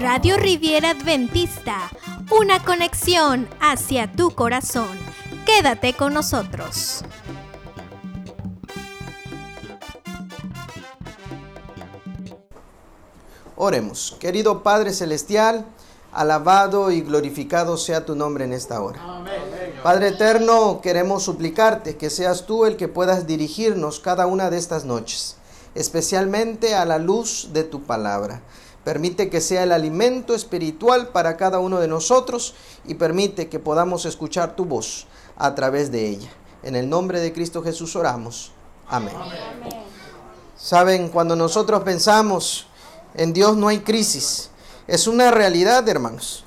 Radio 0.00 0.36
Riviera 0.36 0.90
Adventista, 0.90 1.90
una 2.30 2.64
conexión 2.64 3.48
hacia 3.60 4.10
tu 4.10 4.30
corazón. 4.30 4.98
Quédate 5.44 5.94
con 5.94 6.14
nosotros. 6.14 7.04
Oremos, 13.56 14.16
querido 14.18 14.62
Padre 14.62 14.92
Celestial, 14.92 15.66
alabado 16.12 16.90
y 16.90 17.02
glorificado 17.02 17.76
sea 17.76 18.06
tu 18.06 18.14
nombre 18.14 18.44
en 18.44 18.54
esta 18.54 18.80
hora. 18.80 19.00
Padre 19.82 20.08
eterno, 20.08 20.80
queremos 20.80 21.24
suplicarte 21.24 21.96
que 21.96 22.10
seas 22.10 22.46
tú 22.46 22.64
el 22.64 22.76
que 22.76 22.88
puedas 22.88 23.26
dirigirnos 23.26 24.00
cada 24.00 24.26
una 24.26 24.50
de 24.50 24.56
estas 24.56 24.84
noches, 24.84 25.36
especialmente 25.74 26.74
a 26.74 26.84
la 26.84 26.98
luz 26.98 27.50
de 27.52 27.64
tu 27.64 27.82
palabra. 27.82 28.42
Permite 28.84 29.28
que 29.28 29.40
sea 29.40 29.62
el 29.62 29.72
alimento 29.72 30.34
espiritual 30.34 31.08
para 31.08 31.36
cada 31.36 31.58
uno 31.58 31.80
de 31.80 31.88
nosotros 31.88 32.54
y 32.86 32.94
permite 32.94 33.48
que 33.48 33.58
podamos 33.58 34.06
escuchar 34.06 34.56
tu 34.56 34.64
voz 34.64 35.06
a 35.36 35.54
través 35.54 35.90
de 35.90 36.08
ella. 36.08 36.30
En 36.62 36.76
el 36.76 36.88
nombre 36.88 37.20
de 37.20 37.32
Cristo 37.32 37.62
Jesús 37.62 37.94
oramos. 37.96 38.52
Amén. 38.88 39.14
Saben, 40.56 41.08
cuando 41.08 41.36
nosotros 41.36 41.82
pensamos 41.82 42.66
en 43.14 43.32
Dios 43.32 43.56
no 43.56 43.68
hay 43.68 43.80
crisis. 43.80 44.50
Es 44.86 45.06
una 45.06 45.30
realidad, 45.30 45.88
hermanos. 45.88 46.44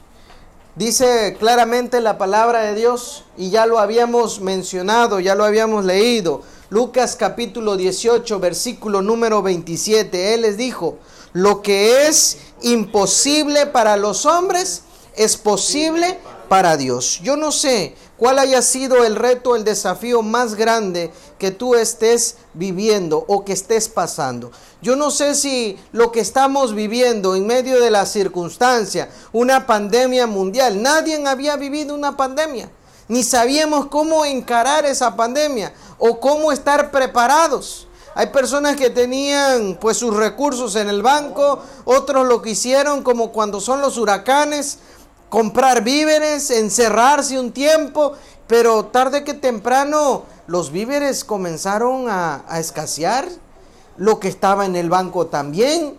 Dice 0.75 1.35
claramente 1.39 2.01
la 2.01 2.17
palabra 2.17 2.61
de 2.61 2.73
Dios 2.73 3.25
y 3.37 3.51
ya 3.51 3.67
lo 3.67 3.77
habíamos 3.77 4.39
mencionado, 4.41 5.19
ya 5.19 5.35
lo 5.35 5.43
habíamos 5.45 5.85
leído. 5.85 6.41
Lucas 6.73 7.15
capítulo 7.15 7.77
18, 7.77 8.39
versículo 8.39 9.03
número 9.03 9.43
27. 9.43 10.33
Él 10.33 10.41
les 10.41 10.57
dijo, 10.57 10.97
lo 11.31 11.61
que 11.61 12.07
es 12.07 12.37
imposible 12.63 13.67
para 13.67 13.95
los 13.95 14.25
hombres 14.25 14.81
es 15.15 15.37
posible 15.37 16.17
para 16.49 16.75
Dios. 16.75 17.19
Yo 17.21 17.37
no 17.37 17.51
sé 17.51 17.93
cuál 18.17 18.39
haya 18.39 18.63
sido 18.63 19.05
el 19.05 19.15
reto, 19.15 19.55
el 19.55 19.63
desafío 19.63 20.23
más 20.23 20.55
grande 20.55 21.11
que 21.37 21.51
tú 21.51 21.75
estés 21.75 22.37
viviendo 22.55 23.23
o 23.27 23.45
que 23.45 23.53
estés 23.53 23.87
pasando. 23.87 24.51
Yo 24.81 24.95
no 24.95 25.11
sé 25.11 25.35
si 25.35 25.77
lo 25.91 26.11
que 26.11 26.21
estamos 26.21 26.73
viviendo 26.73 27.35
en 27.35 27.45
medio 27.45 27.79
de 27.79 27.91
la 27.91 28.07
circunstancia, 28.07 29.11
una 29.31 29.67
pandemia 29.67 30.25
mundial, 30.25 30.81
nadie 30.81 31.23
había 31.27 31.55
vivido 31.55 31.93
una 31.93 32.17
pandemia, 32.17 32.71
ni 33.07 33.23
sabíamos 33.23 33.87
cómo 33.87 34.25
encarar 34.25 34.85
esa 34.85 35.15
pandemia 35.15 35.73
o 35.97 36.19
cómo 36.19 36.51
estar 36.51 36.91
preparados. 36.91 37.87
Hay 38.15 38.27
personas 38.27 38.75
que 38.75 38.89
tenían 38.89 39.77
pues 39.81 39.97
sus 39.97 40.15
recursos 40.15 40.75
en 40.75 40.87
el 40.87 41.01
banco, 41.01 41.59
otros 41.83 42.27
lo 42.27 42.41
que 42.41 42.51
hicieron 42.51 43.01
como 43.01 43.31
cuando 43.31 43.59
son 43.59 43.81
los 43.81 43.97
huracanes, 43.97 44.79
comprar 45.29 45.83
víveres, 45.83 46.51
encerrarse 46.51 47.39
un 47.39 47.51
tiempo, 47.51 48.13
pero 48.45 48.85
tarde 48.85 49.23
que 49.23 49.33
temprano 49.33 50.25
los 50.45 50.71
víveres 50.71 51.23
comenzaron 51.23 52.05
a, 52.07 52.43
escasear, 52.59 53.27
lo 53.97 54.19
que 54.19 54.27
estaba 54.27 54.65
en 54.65 54.75
el 54.75 54.89
banco 54.89 55.27
también. 55.27 55.97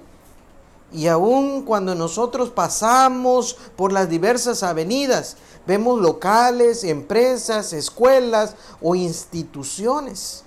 Y 0.95 1.09
aún 1.09 1.63
cuando 1.63 1.97
nosotros 1.97 2.51
pasamos 2.51 3.57
por 3.77 3.91
las 3.91 4.09
diversas 4.09 4.63
avenidas, 4.63 5.37
vemos 5.67 6.01
locales, 6.01 6.85
empresas, 6.85 7.73
escuelas 7.73 8.55
o 8.81 8.95
instituciones 8.95 10.45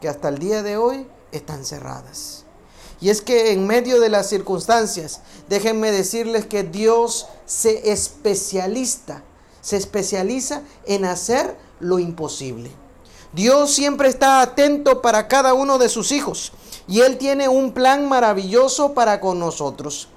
que 0.00 0.08
hasta 0.08 0.30
el 0.30 0.38
día 0.38 0.64
de 0.64 0.76
hoy 0.76 1.06
están 1.30 1.64
cerradas. 1.64 2.44
Y 3.00 3.08
es 3.10 3.22
que 3.22 3.52
en 3.52 3.68
medio 3.68 4.00
de 4.00 4.08
las 4.08 4.28
circunstancias, 4.28 5.20
déjenme 5.48 5.92
decirles 5.92 6.44
que 6.44 6.64
Dios 6.64 7.28
se 7.46 7.92
especialista, 7.92 9.22
se 9.60 9.76
especializa 9.76 10.62
en 10.86 11.04
hacer 11.04 11.56
lo 11.78 12.00
imposible. 12.00 12.72
Dios 13.32 13.72
siempre 13.72 14.08
está 14.08 14.40
atento 14.40 15.00
para 15.02 15.28
cada 15.28 15.54
uno 15.54 15.78
de 15.78 15.88
sus 15.88 16.10
hijos 16.10 16.52
y 16.86 17.00
Él 17.00 17.18
tiene 17.18 17.48
un 17.48 17.72
plan 17.72 18.08
maravilloso 18.08 18.94
para 18.94 19.20
con 19.20 19.38
nosotros. 19.38 20.08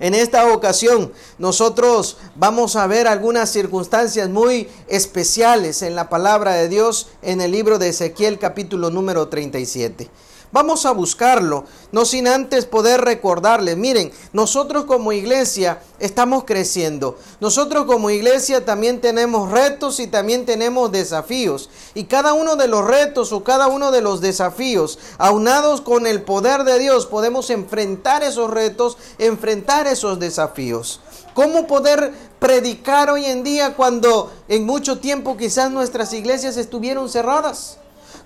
En 0.00 0.14
esta 0.14 0.50
ocasión 0.52 1.12
nosotros 1.38 2.16
vamos 2.34 2.74
a 2.76 2.86
ver 2.86 3.06
algunas 3.06 3.50
circunstancias 3.50 4.30
muy 4.30 4.68
especiales 4.88 5.82
en 5.82 5.94
la 5.94 6.08
palabra 6.08 6.54
de 6.54 6.68
Dios 6.68 7.08
en 7.20 7.42
el 7.42 7.50
libro 7.50 7.78
de 7.78 7.90
Ezequiel 7.90 8.38
capítulo 8.38 8.88
número 8.88 9.28
37. 9.28 10.08
Vamos 10.52 10.84
a 10.84 10.90
buscarlo, 10.90 11.64
no 11.92 12.04
sin 12.04 12.26
antes 12.26 12.66
poder 12.66 13.02
recordarles, 13.02 13.76
miren, 13.76 14.10
nosotros 14.32 14.84
como 14.84 15.12
iglesia 15.12 15.80
estamos 16.00 16.42
creciendo. 16.42 17.16
Nosotros 17.38 17.84
como 17.84 18.10
iglesia 18.10 18.64
también 18.64 19.00
tenemos 19.00 19.52
retos 19.52 20.00
y 20.00 20.08
también 20.08 20.46
tenemos 20.46 20.90
desafíos. 20.90 21.70
Y 21.94 22.04
cada 22.04 22.32
uno 22.32 22.56
de 22.56 22.66
los 22.66 22.84
retos 22.84 23.32
o 23.32 23.44
cada 23.44 23.68
uno 23.68 23.92
de 23.92 24.00
los 24.00 24.20
desafíos, 24.20 24.98
aunados 25.18 25.82
con 25.82 26.04
el 26.04 26.22
poder 26.22 26.64
de 26.64 26.80
Dios, 26.80 27.06
podemos 27.06 27.48
enfrentar 27.50 28.24
esos 28.24 28.50
retos, 28.50 28.98
enfrentar 29.18 29.86
esos 29.86 30.18
desafíos. 30.18 31.00
¿Cómo 31.34 31.68
poder 31.68 32.12
predicar 32.40 33.08
hoy 33.08 33.24
en 33.24 33.44
día 33.44 33.76
cuando 33.76 34.32
en 34.48 34.66
mucho 34.66 34.98
tiempo 34.98 35.36
quizás 35.36 35.70
nuestras 35.70 36.12
iglesias 36.12 36.56
estuvieron 36.56 37.08
cerradas? 37.08 37.79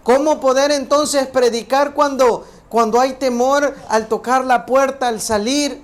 ¿Cómo 0.04 0.38
poder 0.38 0.70
entonces 0.70 1.26
predicar 1.26 1.94
cuando, 1.94 2.44
cuando 2.68 3.00
hay 3.00 3.14
temor 3.14 3.74
al 3.88 4.06
tocar 4.06 4.44
la 4.44 4.66
puerta, 4.66 5.08
al 5.08 5.18
salir? 5.18 5.82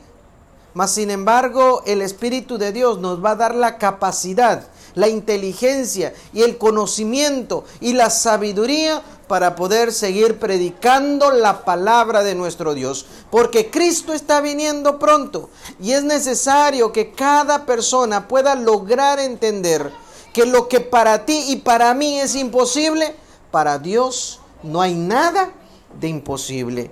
Mas 0.75 0.92
sin 0.92 1.10
embargo, 1.10 1.82
el 1.86 2.03
Espíritu 2.03 2.58
de 2.58 2.70
Dios 2.70 2.98
nos 2.98 3.25
va 3.25 3.31
a 3.31 3.36
dar 3.36 3.54
la 3.54 3.78
capacidad, 3.78 4.69
la 4.94 5.08
inteligencia 5.08 6.12
y 6.34 6.42
el 6.42 6.58
conocimiento 6.58 7.64
y 7.81 7.94
la 7.94 8.10
sabiduría 8.10 9.03
para 9.26 9.56
poder 9.56 9.91
seguir 9.91 10.38
predicando 10.38 11.31
la 11.31 11.64
palabra 11.64 12.22
de 12.22 12.34
nuestro 12.34 12.75
Dios. 12.75 13.06
Porque 13.31 13.70
Cristo 13.70 14.12
está 14.12 14.42
viniendo 14.42 14.98
pronto 14.98 15.48
y 15.81 15.92
es 15.92 16.04
necesario 16.04 16.92
que 16.92 17.12
cada 17.12 17.64
persona 17.64 18.28
pueda 18.28 18.54
lograr 18.54 19.19
entender 19.19 19.91
que 20.34 20.44
lo 20.44 20.69
que 20.69 20.81
para 20.81 21.25
ti 21.25 21.47
y 21.48 21.56
para 21.56 21.94
mí 21.94 22.20
es 22.20 22.34
imposible, 22.34 23.16
para 23.50 23.78
Dios 23.78 24.41
no 24.62 24.81
hay 24.81 24.94
nada 24.94 25.53
de 25.99 26.09
imposible. 26.09 26.91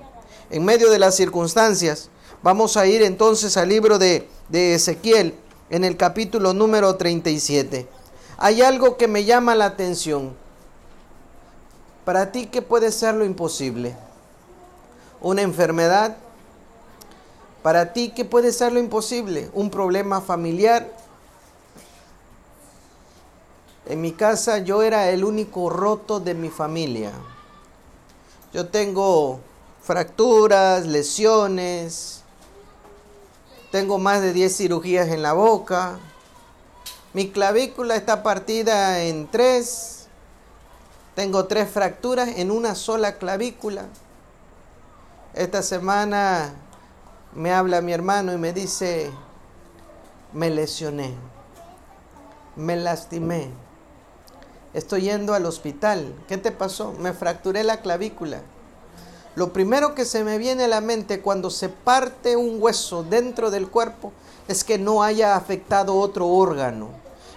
En 0.51 0.65
medio 0.65 0.91
de 0.91 0.99
las 0.99 1.15
circunstancias, 1.15 2.11
vamos 2.43 2.77
a 2.77 2.87
ir 2.87 3.03
entonces 3.03 3.57
al 3.57 3.69
libro 3.69 3.99
de, 3.99 4.29
de 4.49 4.75
Ezequiel 4.75 5.35
en 5.71 5.85
el 5.85 5.97
capítulo 5.97 6.55
número 6.55 6.97
37. 6.97 7.89
Hay 8.39 8.63
algo 8.63 8.97
que 8.97 9.09
me 9.09 9.25
llama 9.25 9.55
la 9.55 9.67
atención. 9.67 10.35
Para 12.05 12.33
ti, 12.33 12.47
¿qué 12.47 12.63
puede 12.63 12.91
ser 12.93 13.15
lo 13.15 13.25
imposible? 13.25 13.95
¿Una 15.21 15.43
enfermedad? 15.43 16.17
Para 17.63 17.93
ti, 17.93 18.11
¿qué 18.15 18.25
puede 18.25 18.53
ser 18.53 18.73
lo 18.73 18.79
imposible? 18.79 19.51
¿Un 19.53 19.69
problema 19.69 20.21
familiar? 20.21 20.91
En 23.89 24.03
mi 24.03 24.13
casa 24.13 24.59
yo 24.59 24.83
era 24.83 25.09
el 25.09 25.25
único 25.25 25.71
roto 25.71 26.21
de 26.21 26.35
mi 26.35 26.51
familia. 26.51 27.11
Yo 28.53 28.69
tengo 28.69 29.41
fracturas, 29.81 30.87
lesiones, 30.87 32.23
tengo 33.71 33.97
más 33.97 34.21
de 34.21 34.35
10 34.35 34.55
cirugías 34.55 35.09
en 35.09 35.23
la 35.23 35.33
boca. 35.33 35.99
Mi 37.15 37.31
clavícula 37.31 37.97
está 37.97 38.23
partida 38.23 39.03
en 39.05 39.27
tres. 39.27 40.07
Tengo 41.15 41.47
tres 41.47 41.71
fracturas 41.71 42.29
en 42.37 42.51
una 42.51 42.75
sola 42.75 43.17
clavícula. 43.17 43.87
Esta 45.33 45.63
semana 45.63 46.53
me 47.35 47.55
habla 47.55 47.81
mi 47.81 47.95
hermano 47.95 48.35
y 48.35 48.37
me 48.37 48.53
dice, 48.53 49.11
me 50.35 50.51
lesioné, 50.51 51.15
me 52.55 52.77
lastimé 52.77 53.68
Estoy 54.75 55.03
yendo 55.03 55.35
al 55.35 55.47
hospital. 55.47 56.15
¿Qué 56.29 56.37
te 56.37 56.53
pasó? 56.53 56.93
Me 57.01 57.13
fracturé 57.13 57.65
la 57.65 57.81
clavícula. 57.81 58.43
Lo 59.35 59.53
primero 59.53 59.95
que 59.95 60.05
se 60.05 60.25
me 60.25 60.37
viene 60.37 60.65
a 60.65 60.69
la 60.69 60.81
mente 60.81 61.21
cuando 61.21 61.51
se 61.51 61.69
parte 61.69 62.37
un 62.37 62.61
hueso 62.61 63.03
dentro 63.03 63.51
del 63.51 63.69
cuerpo 63.69 64.13
es 64.47 64.65
que 64.65 64.79
no 64.79 65.03
haya 65.03 65.37
afectado 65.37 65.97
otro 65.97 66.27
órgano. 66.27 66.91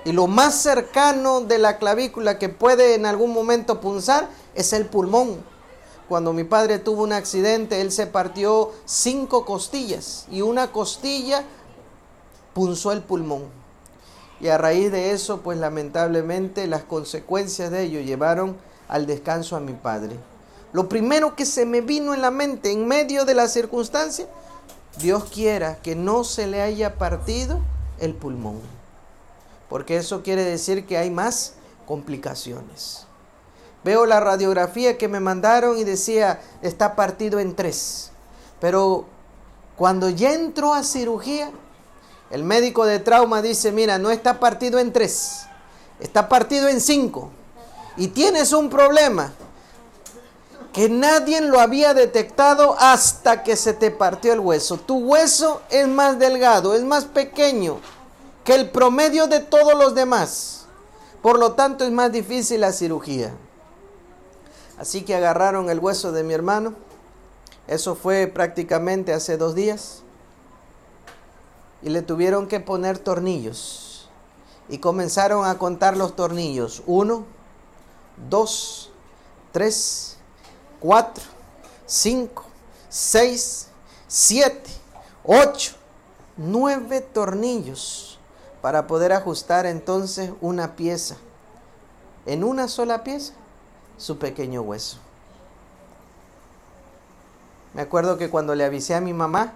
Y 0.04 0.12
lo 0.12 0.28
más 0.28 0.56
cercano 0.56 1.42
de 1.42 1.60
la 1.60 1.78
clavícula 1.78 2.40
que 2.40 2.50
puede 2.50 2.96
en 2.96 3.06
algún 3.06 3.32
momento 3.32 3.80
punzar 3.80 4.28
es 4.56 4.74
el 4.74 4.88
pulmón. 4.88 5.44
Cuando 6.10 6.34
mi 6.34 6.44
padre 6.44 6.80
tuvo 6.80 7.04
un 7.04 7.14
accidente, 7.14 7.80
él 7.80 7.92
se 7.92 8.08
partió 8.08 8.72
cinco 8.86 9.46
costillas 9.46 10.26
y 10.30 10.42
una 10.42 10.72
costilla 10.72 11.44
punzó 12.54 12.92
el 12.92 13.02
pulmón. 13.02 13.61
Y 14.42 14.48
a 14.48 14.58
raíz 14.58 14.92
de 14.92 15.12
eso, 15.12 15.42
pues 15.42 15.60
lamentablemente 15.60 16.66
las 16.66 16.82
consecuencias 16.82 17.70
de 17.70 17.84
ello 17.84 18.02
llevaron 18.02 18.58
al 18.88 19.06
descanso 19.06 19.56
a 19.56 19.60
mi 19.60 19.74
padre. 19.74 20.18
lo 20.74 20.88
primero 20.88 21.36
que 21.36 21.46
se 21.46 21.66
me 21.66 21.82
vino 21.82 22.14
en 22.14 22.22
la 22.22 22.32
mente 22.32 22.72
en 22.72 22.88
medio 22.88 23.26
de 23.26 23.34
la 23.34 23.50
circunstancia, 23.50 24.26
Dios 24.98 25.26
quiera 25.26 25.80
que 25.82 25.96
no 25.96 26.24
se 26.24 26.48
le 26.48 26.62
haya 26.62 26.98
partido 26.98 27.60
el 28.00 28.14
pulmón. 28.14 28.62
Porque 29.70 29.98
eso 29.98 30.24
quiere 30.24 30.44
decir 30.44 30.86
que 30.86 30.98
hay 30.98 31.12
más 31.12 31.56
complicaciones. 31.86 33.06
Veo 33.84 34.06
la 34.06 34.22
radiografía 34.22 34.98
que 34.98 35.08
me 35.10 35.20
mandaron 35.20 35.78
y 35.78 35.84
decía, 35.84 36.42
está 36.62 36.96
partido 36.96 37.40
en 37.40 37.56
tres. 37.56 38.12
Pero 38.60 39.06
cuando 39.76 40.10
ya 40.10 40.34
entró 40.34 40.74
a 40.74 40.84
cirugía, 40.84 41.52
el 42.32 42.44
médico 42.44 42.86
de 42.86 43.00
trauma 43.00 43.42
dice, 43.42 43.72
mira, 43.72 43.98
no 43.98 44.10
está 44.10 44.40
partido 44.40 44.80
en 44.80 44.94
tres, 44.94 45.42
está 46.00 46.30
partido 46.30 46.68
en 46.70 46.80
cinco. 46.80 47.30
Y 47.98 48.08
tienes 48.08 48.54
un 48.54 48.70
problema 48.70 49.34
que 50.74 50.88
nadie 50.88 51.42
lo 51.42 51.60
había 51.60 51.94
detectado 51.94 52.76
hasta 52.80 53.44
que 53.44 53.58
se 53.58 53.74
te 53.74 53.92
partió 53.92 54.32
el 54.32 54.40
hueso. 54.40 54.78
Tu 54.78 54.98
hueso 54.98 55.62
es 55.70 55.88
más 55.88 56.18
delgado, 56.18 56.74
es 56.74 56.84
más 56.84 57.04
pequeño 57.06 57.80
que 58.46 58.56
el 58.56 58.70
promedio 58.70 59.28
de 59.28 59.42
todos 59.42 59.74
los 59.74 59.94
demás. 59.94 60.66
Por 61.22 61.38
lo 61.38 61.54
tanto 61.54 61.84
es 61.84 61.92
más 61.92 62.12
difícil 62.12 62.62
la 62.62 62.72
cirugía. 62.72 63.34
Así 64.78 65.04
que 65.04 65.14
agarraron 65.14 65.70
el 65.70 65.80
hueso 65.80 66.12
de 66.12 66.24
mi 66.24 66.34
hermano. 66.34 66.74
Eso 67.68 67.96
fue 67.96 68.28
prácticamente 68.28 69.14
hace 69.14 69.38
dos 69.38 69.54
días. 69.54 70.02
Y 71.82 71.90
le 71.90 72.02
tuvieron 72.02 72.48
que 72.48 72.60
poner 72.60 73.00
tornillos. 73.00 74.10
Y 74.70 74.78
comenzaron 74.78 75.46
a 75.46 75.58
contar 75.58 75.98
los 75.98 76.16
tornillos. 76.16 76.84
Uno, 76.86 77.26
dos, 78.30 78.92
tres, 79.52 80.18
cuatro, 80.80 81.24
cinco, 81.86 82.46
seis, 82.90 83.68
siete, 84.08 84.70
ocho, 85.24 85.74
nueve 86.38 87.02
tornillos 87.02 88.20
para 88.62 88.88
poder 88.88 89.12
ajustar 89.14 89.66
entonces 89.66 90.32
una 90.40 90.76
pieza. 90.76 91.18
En 92.26 92.44
una 92.44 92.68
sola 92.68 93.04
pieza, 93.04 93.34
su 93.98 94.20
pequeño 94.20 94.62
hueso. 94.62 94.98
Me 97.74 97.82
acuerdo 97.82 98.18
que 98.18 98.30
cuando 98.30 98.54
le 98.54 98.66
avisé 98.66 98.94
a 98.96 99.02
mi 99.02 99.14
mamá, 99.14 99.54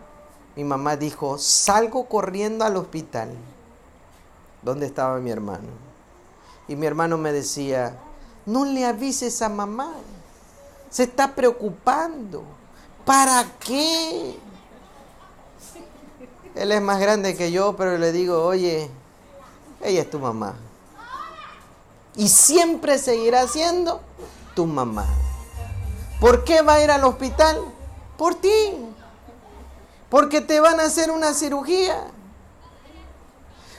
mi 0.55 0.63
mamá 0.63 0.95
dijo, 0.95 1.37
salgo 1.37 2.05
corriendo 2.05 2.63
al 2.63 2.77
hospital 2.77 3.29
donde 4.61 4.87
estaba 4.87 5.19
mi 5.19 5.29
hermano. 5.29 5.69
Y 6.67 6.75
mi 6.75 6.85
hermano 6.87 7.17
me 7.17 7.31
decía, 7.31 7.97
no 8.45 8.65
le 8.65 8.85
avises 8.85 9.41
a 9.41 9.49
mamá, 9.49 9.93
se 10.89 11.03
está 11.03 11.35
preocupando. 11.35 12.43
¿Para 13.05 13.45
qué? 13.59 14.35
Él 16.55 16.71
es 16.71 16.81
más 16.81 16.99
grande 16.99 17.35
que 17.35 17.51
yo, 17.51 17.75
pero 17.75 17.97
le 17.97 18.11
digo, 18.11 18.43
oye, 18.43 18.89
ella 19.81 20.01
es 20.01 20.09
tu 20.09 20.19
mamá. 20.19 20.55
Y 22.15 22.29
siempre 22.29 22.97
seguirá 22.97 23.47
siendo 23.47 24.01
tu 24.55 24.65
mamá. 24.65 25.05
¿Por 26.19 26.43
qué 26.45 26.61
va 26.61 26.75
a 26.75 26.83
ir 26.83 26.89
al 26.89 27.03
hospital? 27.03 27.59
Por 28.17 28.35
ti. 28.35 28.49
Porque 30.09 30.41
te 30.41 30.59
van 30.59 30.79
a 30.79 30.83
hacer 30.83 31.11
una 31.11 31.33
cirugía. 31.33 32.07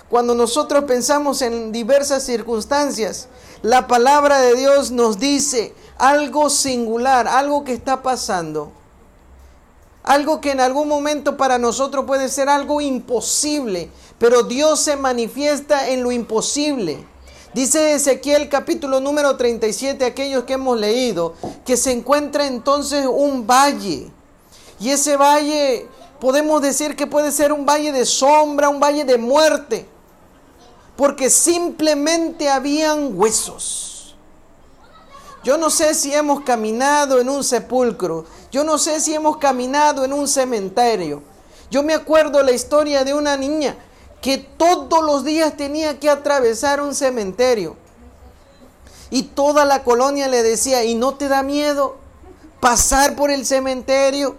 Cuando 0.09 0.35
nosotros 0.35 0.85
pensamos 0.85 1.43
en 1.43 1.73
diversas 1.73 2.23
circunstancias, 2.23 3.29
la 3.63 3.89
palabra 3.89 4.41
de 4.41 4.55
Dios 4.55 4.93
nos 4.93 5.19
dice, 5.19 5.75
algo 5.99 6.49
singular, 6.51 7.27
algo 7.27 7.65
que 7.65 7.73
está 7.73 8.03
pasando. 8.03 8.71
Algo 10.05 10.41
que 10.41 10.53
en 10.53 10.61
algún 10.61 10.87
momento 10.87 11.37
para 11.37 11.59
nosotros 11.59 12.05
puede 12.07 12.29
ser 12.29 12.49
algo 12.49 12.81
imposible, 12.81 13.91
pero 14.19 14.45
Dios 14.45 14.79
se 14.79 14.97
manifiesta 14.97 15.89
en 15.89 16.05
lo 16.05 16.13
imposible. 16.13 17.05
Dice 17.53 17.95
Ezequiel 17.95 18.49
capítulo 18.49 19.01
número 19.01 19.37
37, 19.37 20.05
aquellos 20.05 20.45
que 20.45 20.53
hemos 20.53 20.79
leído, 20.79 21.35
que 21.65 21.77
se 21.77 21.91
encuentra 21.91 22.47
entonces 22.47 23.07
un 23.11 23.49
valle. 23.49 24.13
Y 24.79 24.91
ese 24.91 25.17
valle 25.17 25.89
podemos 26.21 26.63
decir 26.63 26.97
que 26.97 27.07
puede 27.07 27.33
ser 27.33 27.53
un 27.53 27.67
valle 27.67 27.93
de 27.93 28.05
sombra, 28.05 28.69
un 28.69 28.81
valle 28.81 29.05
de 29.05 29.19
muerte, 29.19 29.87
porque 30.97 31.31
simplemente 31.31 32.49
habían 32.49 33.19
huesos. 33.19 34.17
Yo 35.47 35.57
no 35.57 35.71
sé 35.71 35.95
si 35.95 36.13
hemos 36.13 36.41
caminado 36.41 37.21
en 37.21 37.29
un 37.29 37.45
sepulcro. 37.45 38.25
Yo 38.51 38.65
no 38.65 38.79
sé 38.79 38.99
si 38.99 39.15
hemos 39.15 39.37
caminado 39.37 40.05
en 40.05 40.13
un 40.13 40.27
cementerio. 40.27 41.23
Yo 41.71 41.85
me 41.85 41.95
acuerdo 41.95 42.43
la 42.43 42.51
historia 42.51 43.05
de 43.05 43.15
una 43.15 43.37
niña 43.37 43.77
que 44.21 44.39
todos 44.39 45.05
los 45.05 45.25
días 45.25 45.57
tenía 45.57 46.01
que 46.01 46.11
atravesar 46.11 46.81
un 46.81 46.97
cementerio. 46.97 47.77
Y 49.11 49.23
toda 49.23 49.65
la 49.65 49.85
colonia 49.85 50.27
le 50.27 50.43
decía, 50.43 50.83
¿y 50.83 50.97
no 50.97 51.15
te 51.15 51.29
da 51.29 51.45
miedo 51.45 51.97
pasar 52.59 53.15
por 53.15 53.31
el 53.31 53.47
cementerio? 53.47 54.35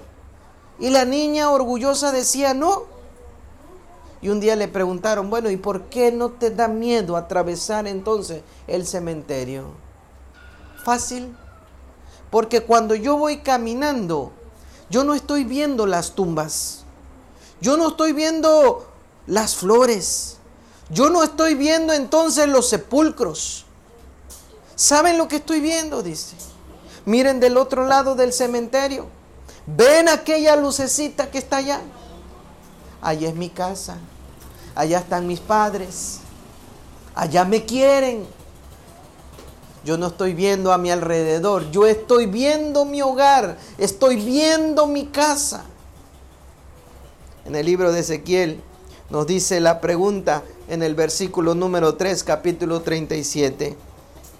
Y 0.80 0.90
la 0.90 1.06
niña 1.06 1.50
orgullosa 1.50 2.12
decía, 2.12 2.54
no. 2.54 2.84
Y 4.22 4.30
un 4.30 4.40
día 4.40 4.56
le 4.56 4.68
preguntaron, 4.68 5.30
bueno, 5.30 5.50
¿y 5.50 5.58
por 5.58 5.84
qué 5.86 6.12
no 6.12 6.30
te 6.30 6.52
da 6.52 6.68
miedo 6.68 7.18
atravesar 7.18 7.88
entonces 7.88 8.42
el 8.68 8.86
cementerio? 8.86 9.88
fácil? 10.88 11.36
Porque 12.30 12.62
cuando 12.62 12.96
yo 12.96 13.18
voy 13.18 13.40
caminando, 13.40 14.32
yo 14.90 15.04
no 15.04 15.14
estoy 15.14 15.44
viendo 15.44 15.86
las 15.86 16.14
tumbas. 16.14 16.86
Yo 17.60 17.76
no 17.76 17.90
estoy 17.90 18.14
viendo 18.14 18.88
las 19.26 19.58
flores. 19.58 20.38
Yo 20.90 21.10
no 21.10 21.24
estoy 21.24 21.56
viendo 21.56 21.92
entonces 21.92 22.48
los 22.48 22.70
sepulcros. 22.70 23.66
¿Saben 24.78 25.18
lo 25.18 25.28
que 25.28 25.38
estoy 25.38 25.60
viendo? 25.60 26.02
Dice. 26.02 26.38
Miren 27.04 27.42
del 27.42 27.58
otro 27.58 27.86
lado 27.86 28.16
del 28.16 28.32
cementerio. 28.32 29.08
Ven 29.68 30.08
aquella 30.08 30.56
lucecita 30.56 31.30
que 31.30 31.38
está 31.38 31.58
allá. 31.58 31.82
Allá 33.02 33.30
es 33.30 33.36
mi 33.36 33.50
casa. 33.50 33.98
Allá 34.74 35.00
están 35.00 35.28
mis 35.28 35.42
padres. 35.42 36.20
Allá 37.14 37.44
me 37.44 37.66
quieren. 37.66 38.26
Yo 39.84 39.98
no 39.98 40.08
estoy 40.08 40.34
viendo 40.34 40.74
a 40.74 40.78
mi 40.78 40.92
alrededor, 40.92 41.72
yo 41.72 41.88
estoy 41.88 42.26
viendo 42.26 42.84
mi 42.84 43.02
hogar, 43.02 43.58
estoy 43.78 44.18
viendo 44.18 44.86
mi 44.86 45.06
casa. 45.06 45.64
En 47.46 47.56
el 47.56 47.66
libro 47.66 47.94
de 47.94 48.02
Ezequiel 48.02 48.62
nos 49.10 49.26
dice 49.28 49.62
la 49.62 49.80
pregunta 49.80 50.44
en 50.68 50.84
el 50.84 50.94
versículo 50.94 51.56
número 51.56 51.96
3, 51.96 52.22
capítulo 52.26 52.82
37. 52.82 53.78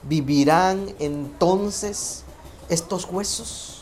¿Vivirán 0.04 0.94
entonces 1.00 2.24
estos 2.68 3.06
huesos? 3.06 3.77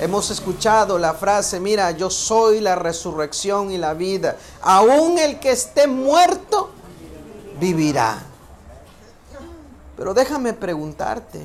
Hemos 0.00 0.30
escuchado 0.30 0.98
la 0.98 1.12
frase, 1.12 1.60
mira, 1.60 1.90
yo 1.90 2.08
soy 2.08 2.60
la 2.60 2.74
resurrección 2.74 3.70
y 3.70 3.76
la 3.76 3.92
vida. 3.92 4.38
Aún 4.62 5.18
el 5.18 5.38
que 5.38 5.50
esté 5.50 5.86
muerto, 5.86 6.70
vivirá. 7.60 8.22
Pero 9.98 10.14
déjame 10.14 10.54
preguntarte, 10.54 11.44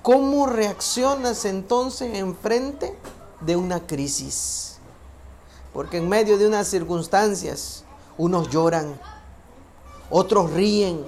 ¿cómo 0.00 0.46
reaccionas 0.46 1.44
entonces 1.44 2.14
en 2.14 2.34
frente 2.34 2.96
de 3.42 3.56
una 3.56 3.86
crisis? 3.86 4.78
Porque 5.74 5.98
en 5.98 6.08
medio 6.08 6.38
de 6.38 6.46
unas 6.46 6.68
circunstancias, 6.68 7.84
unos 8.16 8.48
lloran, 8.48 8.98
otros 10.08 10.50
ríen, 10.54 11.04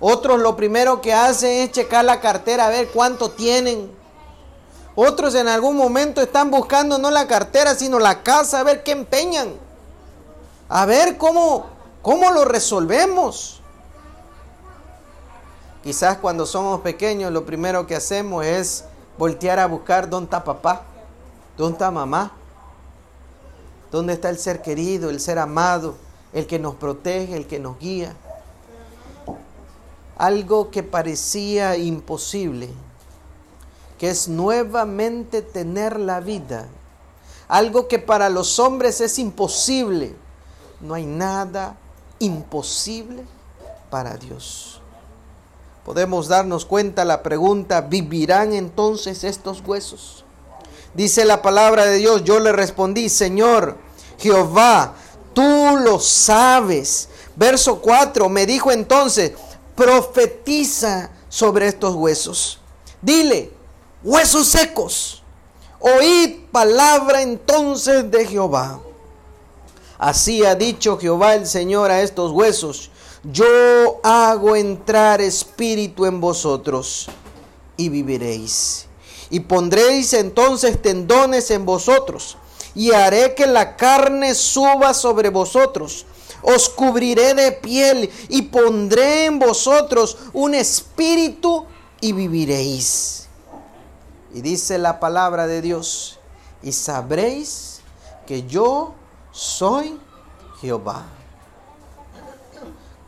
otros 0.00 0.40
lo 0.40 0.56
primero 0.56 1.02
que 1.02 1.12
hacen 1.12 1.50
es 1.50 1.72
checar 1.72 2.06
la 2.06 2.22
cartera 2.22 2.64
a 2.64 2.70
ver 2.70 2.88
cuánto 2.88 3.32
tienen. 3.32 4.05
Otros 4.98 5.34
en 5.34 5.46
algún 5.46 5.76
momento 5.76 6.22
están 6.22 6.50
buscando 6.50 6.96
no 6.96 7.10
la 7.10 7.28
cartera, 7.28 7.74
sino 7.74 7.98
la 7.98 8.22
casa, 8.22 8.60
a 8.60 8.62
ver 8.62 8.82
qué 8.82 8.92
empeñan. 8.92 9.52
A 10.70 10.86
ver 10.86 11.18
cómo, 11.18 11.66
cómo 12.00 12.30
lo 12.30 12.46
resolvemos. 12.46 13.60
Quizás 15.84 16.16
cuando 16.16 16.46
somos 16.46 16.80
pequeños 16.80 17.30
lo 17.30 17.44
primero 17.44 17.86
que 17.86 17.94
hacemos 17.94 18.44
es 18.44 18.84
voltear 19.18 19.58
a 19.58 19.66
buscar 19.66 20.08
dónde 20.08 20.24
está 20.24 20.42
papá, 20.42 20.82
dónde 21.58 21.74
está 21.74 21.90
mamá, 21.90 22.32
dónde 23.92 24.14
está 24.14 24.30
el 24.30 24.38
ser 24.38 24.62
querido, 24.62 25.10
el 25.10 25.20
ser 25.20 25.38
amado, 25.38 25.94
el 26.32 26.46
que 26.46 26.58
nos 26.58 26.74
protege, 26.74 27.36
el 27.36 27.46
que 27.46 27.58
nos 27.58 27.78
guía. 27.78 28.14
Algo 30.16 30.70
que 30.70 30.82
parecía 30.82 31.76
imposible, 31.76 32.70
que 33.98 34.10
es 34.10 34.28
nuevamente 34.28 35.42
tener 35.42 35.98
la 35.98 36.20
vida. 36.20 36.68
Algo 37.48 37.88
que 37.88 37.98
para 37.98 38.28
los 38.28 38.58
hombres 38.58 39.00
es 39.00 39.18
imposible. 39.18 40.14
No 40.80 40.94
hay 40.94 41.06
nada 41.06 41.76
imposible 42.18 43.24
para 43.90 44.16
Dios. 44.16 44.80
podemos 45.84 46.26
darnos 46.26 46.64
cuenta 46.64 47.04
la 47.04 47.22
pregunta, 47.22 47.80
¿vivirán 47.80 48.52
entonces 48.52 49.22
estos 49.22 49.62
huesos? 49.64 50.24
Dice 50.94 51.24
la 51.24 51.42
palabra 51.42 51.86
de 51.86 51.98
Dios, 51.98 52.24
yo 52.24 52.40
le 52.40 52.50
respondí, 52.50 53.08
Señor 53.08 53.76
Jehová, 54.18 54.94
tú 55.32 55.76
lo 55.84 56.00
sabes. 56.00 57.08
Verso 57.36 57.80
4, 57.80 58.28
me 58.28 58.46
dijo 58.46 58.72
entonces, 58.72 59.32
profetiza 59.76 61.10
sobre 61.28 61.68
estos 61.68 61.94
huesos. 61.94 62.58
Dile, 63.00 63.52
huesos 64.06 64.46
secos, 64.46 65.20
oíd 65.80 66.44
palabra 66.52 67.22
entonces 67.22 68.08
de 68.08 68.24
Jehová. 68.24 68.78
Así 69.98 70.44
ha 70.44 70.54
dicho 70.54 70.96
Jehová 70.96 71.34
el 71.34 71.44
Señor 71.44 71.90
a 71.90 72.00
estos 72.02 72.30
huesos, 72.30 72.90
yo 73.24 74.00
hago 74.04 74.54
entrar 74.54 75.20
espíritu 75.20 76.06
en 76.06 76.20
vosotros 76.20 77.08
y 77.76 77.88
viviréis. 77.88 78.86
Y 79.28 79.40
pondréis 79.40 80.12
entonces 80.12 80.80
tendones 80.80 81.50
en 81.50 81.66
vosotros 81.66 82.36
y 82.76 82.92
haré 82.92 83.34
que 83.34 83.48
la 83.48 83.74
carne 83.74 84.36
suba 84.36 84.94
sobre 84.94 85.30
vosotros 85.30 86.06
os 86.42 86.68
cubriré 86.68 87.34
de 87.34 87.50
piel 87.50 88.08
y 88.28 88.42
pondré 88.42 89.24
en 89.24 89.40
vosotros 89.40 90.16
un 90.32 90.54
espíritu 90.54 91.64
y 92.00 92.12
viviréis. 92.12 93.25
Y 94.36 94.42
dice 94.42 94.76
la 94.76 95.00
palabra 95.00 95.46
de 95.46 95.62
Dios, 95.62 96.18
y 96.62 96.72
sabréis 96.72 97.80
que 98.26 98.46
yo 98.46 98.92
soy 99.32 99.98
Jehová. 100.60 101.04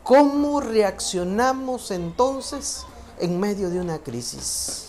¿Cómo 0.02 0.62
reaccionamos 0.62 1.90
entonces 1.90 2.86
en 3.18 3.38
medio 3.38 3.68
de 3.68 3.78
una 3.78 3.98
crisis? 3.98 4.86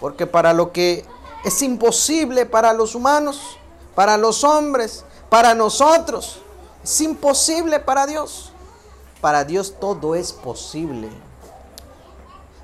Porque 0.00 0.26
para 0.26 0.52
lo 0.52 0.72
que 0.72 1.06
es 1.44 1.62
imposible 1.62 2.44
para 2.44 2.72
los 2.72 2.96
humanos, 2.96 3.40
para 3.94 4.16
los 4.16 4.42
hombres, 4.42 5.04
para 5.28 5.54
nosotros, 5.54 6.40
es 6.82 7.00
imposible 7.00 7.78
para 7.78 8.08
Dios. 8.08 8.50
Para 9.20 9.44
Dios 9.44 9.72
todo 9.78 10.16
es 10.16 10.32
posible. 10.32 11.29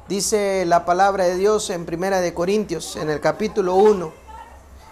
Dice 0.08 0.64
la 0.66 0.84
palabra 0.84 1.24
de 1.24 1.34
Dios 1.34 1.68
en 1.68 1.84
Primera 1.84 2.20
de 2.20 2.32
Corintios, 2.32 2.94
en 2.94 3.10
el 3.10 3.20
capítulo 3.20 3.74
1, 3.74 4.12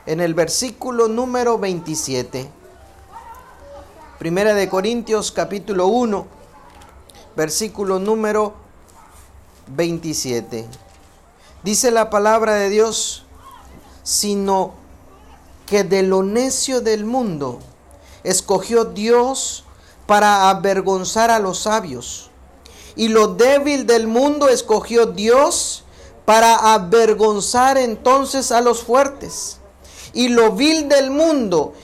en 0.06 0.20
el 0.20 0.34
versículo 0.34 1.06
número 1.06 1.56
27. 1.56 2.50
Primera 4.18 4.54
de 4.54 4.68
Corintios 4.68 5.30
capítulo 5.30 5.86
1, 5.86 6.26
versículo 7.36 8.00
número 8.00 8.54
27. 9.68 10.66
Dice 11.62 11.92
la 11.92 12.10
palabra 12.10 12.54
de 12.54 12.68
Dios, 12.70 13.24
sino 14.02 14.74
que 15.64 15.84
de 15.84 16.02
lo 16.02 16.24
necio 16.24 16.80
del 16.80 17.04
mundo, 17.04 17.60
escogió 18.24 18.84
Dios 18.84 19.64
para 20.08 20.50
avergonzar 20.50 21.30
a 21.30 21.38
los 21.38 21.60
sabios. 21.60 22.32
Y 22.96 23.08
lo 23.08 23.28
débil 23.28 23.86
del 23.86 24.06
mundo 24.06 24.48
escogió 24.48 25.06
Dios 25.06 25.84
para 26.24 26.74
avergonzar 26.74 27.76
entonces 27.76 28.52
a 28.52 28.60
los 28.60 28.82
fuertes. 28.82 29.58
Y 30.12 30.28
lo 30.28 30.52
vil 30.52 30.88
del 30.88 31.10
mundo 31.10 31.74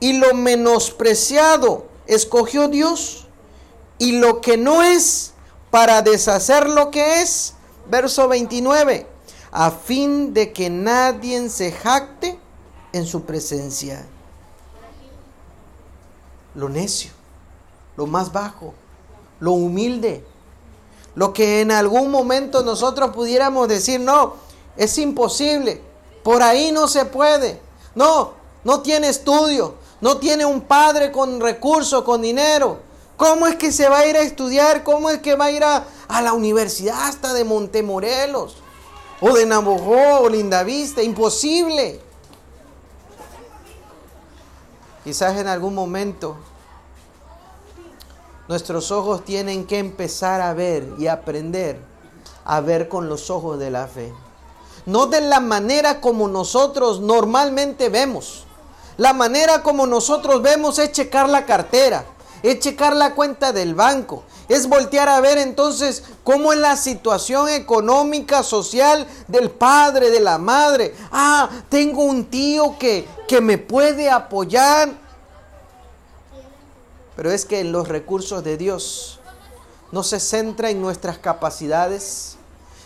y 0.00 0.14
lo 0.14 0.34
menospreciado 0.34 1.86
escogió 2.06 2.68
Dios. 2.68 3.26
Y 3.98 4.12
lo 4.12 4.40
que 4.40 4.56
no 4.56 4.82
es 4.82 5.32
para 5.70 6.02
deshacer 6.02 6.68
lo 6.68 6.90
que 6.90 7.22
es. 7.22 7.54
Verso 7.88 8.28
29. 8.28 9.06
A 9.52 9.70
fin 9.70 10.34
de 10.34 10.52
que 10.52 10.70
nadie 10.70 11.48
se 11.48 11.72
jacte 11.72 12.38
en 12.92 13.06
su 13.06 13.22
presencia 13.22 14.06
lo 16.56 16.68
necio, 16.70 17.10
lo 17.96 18.06
más 18.06 18.32
bajo, 18.32 18.74
lo 19.38 19.52
humilde, 19.52 20.24
lo 21.16 21.32
que 21.32 21.62
en 21.62 21.72
algún 21.72 22.10
momento 22.10 22.62
nosotros 22.62 23.10
pudiéramos 23.10 23.66
decir, 23.66 23.98
no, 23.98 24.34
es 24.76 24.96
imposible, 24.98 25.80
por 26.22 26.42
ahí 26.42 26.70
no 26.70 26.86
se 26.86 27.06
puede, 27.06 27.60
no, 27.94 28.32
no 28.64 28.82
tiene 28.82 29.08
estudio, 29.08 29.74
no 30.00 30.18
tiene 30.18 30.44
un 30.44 30.60
padre 30.60 31.10
con 31.10 31.40
recursos, 31.40 32.04
con 32.04 32.20
dinero. 32.20 32.80
¿Cómo 33.16 33.46
es 33.46 33.56
que 33.56 33.72
se 33.72 33.88
va 33.88 34.00
a 34.00 34.06
ir 34.06 34.14
a 34.16 34.20
estudiar? 34.20 34.84
¿Cómo 34.84 35.08
es 35.08 35.20
que 35.20 35.36
va 35.36 35.46
a 35.46 35.50
ir 35.50 35.64
a, 35.64 35.86
la 36.20 36.34
universidad 36.34 37.08
hasta 37.08 37.32
de 37.32 37.44
Montemorelos? 37.44 38.56
O 39.22 39.32
de 39.32 39.46
Nabojó 39.46 40.20
o 40.20 40.28
Lindavista. 40.28 41.02
Imposible. 41.02 41.98
Quizás 45.02 45.38
en 45.38 45.48
algún 45.48 45.74
momento 45.74 46.36
nuestros 48.48 48.90
ojos 48.90 49.24
tienen 49.24 49.66
que 49.66 49.78
empezar 49.78 50.40
a 50.40 50.54
ver 50.54 50.88
y 50.98 51.06
aprender 51.06 51.80
a 52.44 52.60
ver 52.60 52.88
con 52.88 53.08
los 53.08 53.30
ojos 53.30 53.58
de 53.58 53.70
la 53.70 53.88
fe. 53.88 54.12
No 54.86 55.06
de 55.06 55.20
la 55.20 55.40
manera 55.40 56.00
como 56.00 56.28
nosotros 56.28 57.00
normalmente 57.00 57.88
vemos. 57.88 58.44
La 58.96 59.12
manera 59.12 59.62
como 59.62 59.86
nosotros 59.86 60.40
vemos 60.42 60.78
es 60.78 60.92
checar 60.92 61.28
la 61.28 61.44
cartera, 61.44 62.04
es 62.42 62.60
checar 62.60 62.94
la 62.94 63.14
cuenta 63.14 63.52
del 63.52 63.74
banco, 63.74 64.22
es 64.48 64.68
voltear 64.68 65.08
a 65.08 65.20
ver 65.20 65.38
entonces 65.38 66.04
cómo 66.22 66.52
es 66.52 66.60
la 66.60 66.76
situación 66.76 67.48
económica, 67.48 68.42
social 68.44 69.06
del 69.26 69.50
padre, 69.50 70.10
de 70.10 70.20
la 70.20 70.38
madre. 70.38 70.94
Ah, 71.10 71.50
tengo 71.68 72.04
un 72.04 72.26
tío 72.26 72.78
que, 72.78 73.06
que 73.26 73.40
me 73.40 73.58
puede 73.58 74.08
apoyar. 74.08 75.05
Pero 77.16 77.32
es 77.32 77.44
que 77.46 77.60
en 77.60 77.72
los 77.72 77.88
recursos 77.88 78.44
de 78.44 78.56
Dios 78.56 79.20
no 79.90 80.02
se 80.02 80.20
centra 80.20 80.70
en 80.70 80.80
nuestras 80.80 81.18
capacidades, 81.18 82.36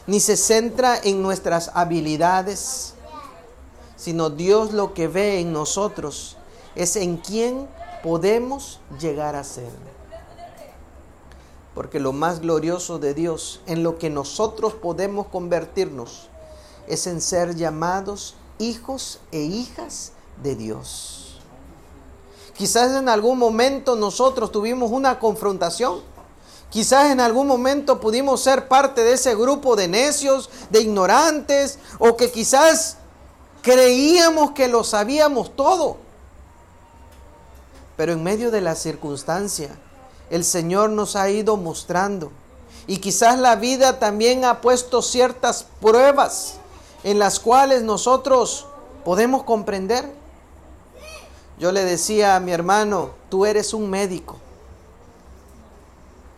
ni 0.07 0.21
se 0.21 0.37
centra 0.37 0.99
en 1.03 1.21
nuestras 1.21 1.73
habilidades, 1.75 2.95
sino 3.97 4.31
Dios 4.31 4.73
lo 4.73 4.95
que 4.95 5.09
ve 5.09 5.41
en 5.41 5.53
nosotros 5.53 6.37
es 6.75 6.97
en 6.97 7.17
quién 7.17 7.69
podemos 8.03 8.81
llegar 8.99 9.37
a 9.37 9.45
ser. 9.45 9.71
Porque 11.75 12.01
lo 12.01 12.13
más 12.13 12.41
glorioso 12.41 12.99
de 12.99 13.15
Dios, 13.15 13.61
en 13.67 13.83
lo 13.83 13.99
que 13.99 14.11
nosotros 14.11 14.75
podemos 14.75 15.27
convertirnos, 15.27 16.29
es 16.89 17.07
en 17.07 17.21
ser 17.21 17.55
llamados 17.57 18.37
hijos 18.59 19.21
e 19.33 19.41
hijas 19.41 20.13
de 20.43 20.57
Dios. 20.57 21.30
Quizás 22.61 22.95
en 22.95 23.09
algún 23.09 23.39
momento 23.39 23.97
nosotros 23.97 24.53
tuvimos 24.53 24.91
una 24.91 25.19
confrontación. 25.19 26.03
Quizás 26.69 27.11
en 27.11 27.19
algún 27.19 27.47
momento 27.47 28.01
pudimos 28.01 28.43
ser 28.43 28.69
parte 28.69 29.03
de 29.03 29.15
ese 29.15 29.35
grupo 29.35 29.77
de 29.77 29.89
necios, 29.89 30.51
de 30.69 30.83
ignorantes, 30.83 31.79
o 31.99 32.19
que 32.19 32.31
quizás 32.31 32.99
creíamos 33.63 34.51
que 34.51 34.69
lo 34.69 34.85
sabíamos 34.85 35.57
todo. 35.57 35.97
Pero 37.97 38.13
en 38.13 38.23
medio 38.23 38.51
de 38.51 38.61
la 38.61 38.75
circunstancia, 38.75 39.71
el 40.29 40.45
Señor 40.45 40.91
nos 40.91 41.17
ha 41.17 41.31
ido 41.31 41.57
mostrando. 41.57 42.31
Y 42.87 42.99
quizás 42.99 43.39
la 43.39 43.57
vida 43.57 43.99
también 43.99 44.45
ha 44.45 44.61
puesto 44.61 45.01
ciertas 45.01 45.65
pruebas 45.81 46.57
en 47.05 47.19
las 47.19 47.41
cuales 47.41 47.85
nosotros 47.85 48.67
podemos 49.03 49.45
comprender. 49.45 50.20
Yo 51.61 51.73
le 51.73 51.85
decía 51.85 52.37
a 52.37 52.41
mi 52.41 52.53
hermano, 52.53 53.11
tú 53.29 53.45
eres 53.45 53.75
un 53.75 53.91
médico. 53.91 54.39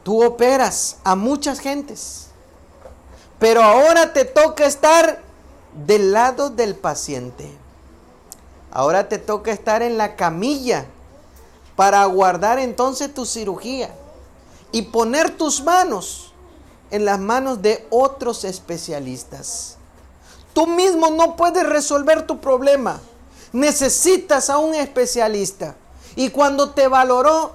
Tú 0.02 0.25
operas 0.25 0.97
a 1.05 1.14
muchas 1.14 1.61
gentes. 1.61 2.26
Pero 3.38 3.62
ahora 3.62 4.12
te 4.12 4.25
toca 4.25 4.67
estar 4.67 5.23
del 5.87 6.11
lado 6.11 6.50
del 6.50 6.75
paciente. 6.75 7.57
Ahora 8.73 9.09
te 9.09 9.19
toca 9.19 9.52
estar 9.52 9.81
en 9.83 9.97
la 9.97 10.17
camilla 10.17 10.87
para 11.76 12.02
aguardar 12.02 12.59
entonces 12.59 13.14
tu 13.14 13.25
cirugía 13.25 13.95
y 14.73 14.83
poner 14.83 15.31
tus 15.37 15.62
manos 15.62 16.33
en 16.91 17.05
las 17.05 17.21
manos 17.21 17.62
de 17.62 17.87
otros 17.91 18.43
especialistas. 18.43 19.76
Tú 20.52 20.67
mismo 20.67 21.11
no 21.11 21.37
puedes 21.37 21.64
resolver 21.64 22.26
tu 22.26 22.41
problema. 22.41 23.00
Necesitas 23.52 24.50
a 24.50 24.59
un 24.59 24.75
especialista. 24.75 25.76
Y 26.16 26.30
cuando 26.30 26.71
te 26.71 26.88
valoró 26.88 27.52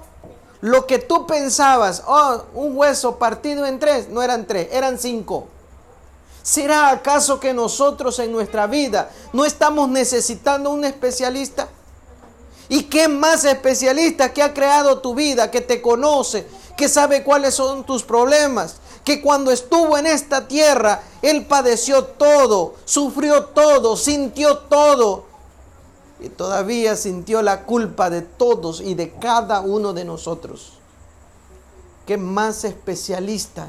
lo 0.60 0.86
que 0.86 0.98
tú 0.98 1.26
pensabas, 1.26 2.02
oh, 2.06 2.42
un 2.54 2.76
hueso 2.76 3.16
partido 3.16 3.66
en 3.66 3.78
tres, 3.78 4.08
no 4.08 4.22
eran 4.22 4.46
tres, 4.46 4.68
eran 4.72 4.98
cinco. 4.98 5.46
¿Será 6.42 6.90
acaso 6.90 7.38
que 7.38 7.52
nosotros 7.52 8.18
en 8.18 8.32
nuestra 8.32 8.66
vida 8.66 9.10
no 9.32 9.44
estamos 9.44 9.88
necesitando 9.88 10.70
un 10.70 10.84
especialista? 10.84 11.68
¿Y 12.68 12.84
qué 12.84 13.08
más 13.08 13.44
especialista 13.44 14.32
que 14.32 14.42
ha 14.42 14.52
creado 14.52 15.00
tu 15.00 15.14
vida, 15.14 15.50
que 15.50 15.60
te 15.60 15.80
conoce, 15.80 16.46
que 16.76 16.88
sabe 16.88 17.22
cuáles 17.22 17.54
son 17.54 17.84
tus 17.84 18.02
problemas, 18.02 18.76
que 19.04 19.20
cuando 19.22 19.50
estuvo 19.50 19.96
en 19.96 20.06
esta 20.06 20.48
tierra, 20.48 21.02
Él 21.22 21.46
padeció 21.46 22.04
todo, 22.04 22.74
sufrió 22.84 23.46
todo, 23.46 23.96
sintió 23.96 24.58
todo. 24.58 25.27
Y 26.20 26.28
todavía 26.28 26.96
sintió 26.96 27.42
la 27.42 27.64
culpa 27.64 28.10
de 28.10 28.22
todos 28.22 28.80
y 28.80 28.94
de 28.94 29.12
cada 29.12 29.60
uno 29.60 29.92
de 29.92 30.04
nosotros. 30.04 30.74
¿Qué 32.06 32.16
más 32.16 32.64
especialista 32.64 33.68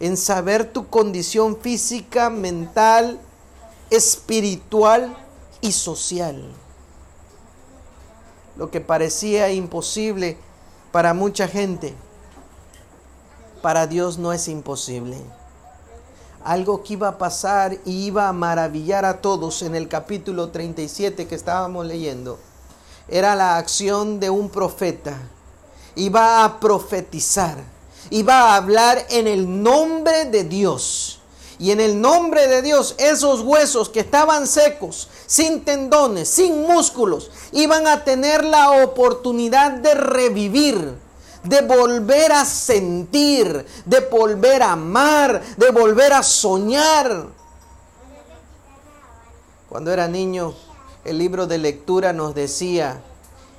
en 0.00 0.16
saber 0.16 0.72
tu 0.72 0.88
condición 0.88 1.56
física, 1.56 2.30
mental, 2.30 3.20
espiritual 3.90 5.16
y 5.60 5.72
social? 5.72 6.52
Lo 8.56 8.70
que 8.70 8.80
parecía 8.80 9.52
imposible 9.52 10.38
para 10.90 11.14
mucha 11.14 11.46
gente 11.46 11.94
para 13.66 13.88
Dios 13.88 14.16
no 14.16 14.32
es 14.32 14.46
imposible. 14.46 15.18
Algo 16.46 16.84
que 16.84 16.92
iba 16.92 17.08
a 17.08 17.18
pasar 17.18 17.76
y 17.84 18.06
iba 18.06 18.28
a 18.28 18.32
maravillar 18.32 19.04
a 19.04 19.20
todos 19.20 19.62
en 19.62 19.74
el 19.74 19.88
capítulo 19.88 20.50
37 20.50 21.26
que 21.26 21.34
estábamos 21.34 21.84
leyendo 21.84 22.38
era 23.08 23.34
la 23.34 23.56
acción 23.56 24.20
de 24.20 24.30
un 24.30 24.48
profeta. 24.48 25.18
Iba 25.96 26.44
a 26.44 26.60
profetizar, 26.60 27.58
iba 28.10 28.42
a 28.42 28.56
hablar 28.58 29.06
en 29.10 29.26
el 29.26 29.60
nombre 29.60 30.26
de 30.26 30.44
Dios. 30.44 31.18
Y 31.58 31.72
en 31.72 31.80
el 31.80 32.00
nombre 32.00 32.46
de 32.46 32.62
Dios, 32.62 32.94
esos 32.98 33.40
huesos 33.40 33.88
que 33.88 33.98
estaban 33.98 34.46
secos, 34.46 35.08
sin 35.26 35.64
tendones, 35.64 36.28
sin 36.28 36.62
músculos, 36.62 37.28
iban 37.50 37.88
a 37.88 38.04
tener 38.04 38.44
la 38.44 38.84
oportunidad 38.84 39.72
de 39.72 39.94
revivir 39.94 41.05
de 41.42 41.62
volver 41.62 42.32
a 42.32 42.44
sentir, 42.44 43.64
de 43.84 44.00
volver 44.00 44.62
a 44.62 44.72
amar, 44.72 45.42
de 45.56 45.70
volver 45.70 46.12
a 46.12 46.22
soñar. 46.22 47.28
Cuando 49.68 49.92
era 49.92 50.08
niño, 50.08 50.54
el 51.04 51.18
libro 51.18 51.46
de 51.46 51.58
lectura 51.58 52.12
nos 52.12 52.34
decía, 52.34 53.02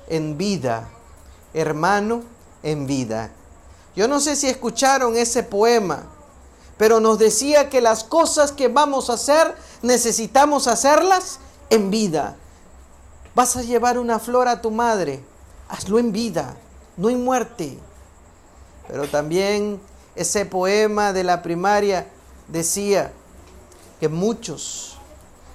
en 0.08 0.38
vida, 0.38 0.88
hermano, 1.54 2.22
en 2.62 2.86
vida. 2.86 3.30
Yo 3.94 4.08
no 4.08 4.20
sé 4.20 4.36
si 4.36 4.48
escucharon 4.48 5.16
ese 5.16 5.42
poema, 5.42 6.04
pero 6.76 7.00
nos 7.00 7.18
decía 7.18 7.68
que 7.68 7.80
las 7.80 8.04
cosas 8.04 8.52
que 8.52 8.68
vamos 8.68 9.10
a 9.10 9.14
hacer 9.14 9.54
necesitamos 9.82 10.66
hacerlas 10.66 11.40
en 11.70 11.90
vida. 11.90 12.36
Vas 13.34 13.56
a 13.56 13.62
llevar 13.62 13.98
una 13.98 14.18
flor 14.18 14.48
a 14.48 14.60
tu 14.60 14.70
madre, 14.70 15.24
hazlo 15.68 15.98
en 15.98 16.12
vida 16.12 16.56
no 16.98 17.08
hay 17.08 17.16
muerte. 17.16 17.78
Pero 18.86 19.08
también 19.08 19.80
ese 20.14 20.44
poema 20.44 21.14
de 21.14 21.24
la 21.24 21.40
primaria 21.42 22.06
decía 22.48 23.12
que 24.00 24.08
muchos 24.08 24.98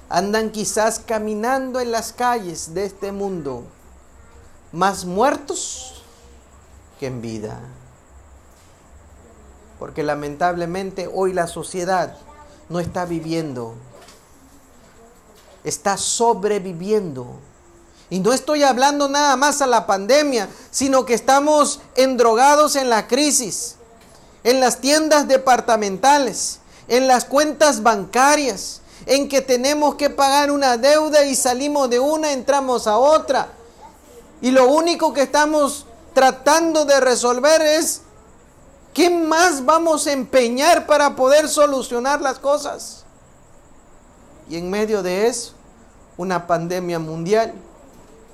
andan 0.09 0.51
quizás 0.51 0.99
caminando 0.99 1.79
en 1.79 1.91
las 1.91 2.13
calles 2.13 2.73
de 2.73 2.85
este 2.85 3.11
mundo 3.11 3.63
más 4.71 5.05
muertos 5.05 6.03
que 6.99 7.07
en 7.07 7.21
vida. 7.21 7.59
Porque 9.79 10.03
lamentablemente 10.03 11.09
hoy 11.13 11.33
la 11.33 11.47
sociedad 11.47 12.17
no 12.69 12.79
está 12.79 13.05
viviendo, 13.05 13.75
está 15.63 15.97
sobreviviendo 15.97 17.39
y 18.13 18.19
no 18.19 18.31
estoy 18.31 18.61
hablando 18.61 19.09
nada 19.09 19.35
más 19.37 19.63
a 19.63 19.65
la 19.65 19.87
pandemia, 19.87 20.47
sino 20.69 21.03
que 21.03 21.15
estamos 21.15 21.79
endrogados 21.95 22.75
en 22.75 22.87
la 22.87 23.07
crisis, 23.07 23.73
en 24.43 24.59
las 24.59 24.81
tiendas 24.81 25.27
departamentales, 25.27 26.59
en 26.87 27.07
las 27.07 27.25
cuentas 27.25 27.81
bancarias, 27.81 28.81
en 29.07 29.27
que 29.27 29.41
tenemos 29.41 29.95
que 29.95 30.11
pagar 30.11 30.51
una 30.51 30.77
deuda 30.77 31.25
y 31.25 31.33
salimos 31.35 31.89
de 31.89 31.99
una, 31.99 32.33
entramos 32.33 32.85
a 32.85 32.97
otra. 32.97 33.47
Y 34.43 34.51
lo 34.51 34.67
único 34.67 35.11
que 35.11 35.23
estamos 35.23 35.87
tratando 36.13 36.85
de 36.85 36.99
resolver 36.99 37.63
es 37.63 38.01
¿qué 38.93 39.09
más 39.09 39.65
vamos 39.65 40.05
a 40.05 40.11
empeñar 40.11 40.85
para 40.85 41.15
poder 41.15 41.49
solucionar 41.49 42.21
las 42.21 42.37
cosas? 42.37 43.05
Y 44.47 44.57
en 44.57 44.69
medio 44.69 45.01
de 45.01 45.25
eso, 45.25 45.53
una 46.15 46.45
pandemia 46.45 46.99
mundial 46.99 47.55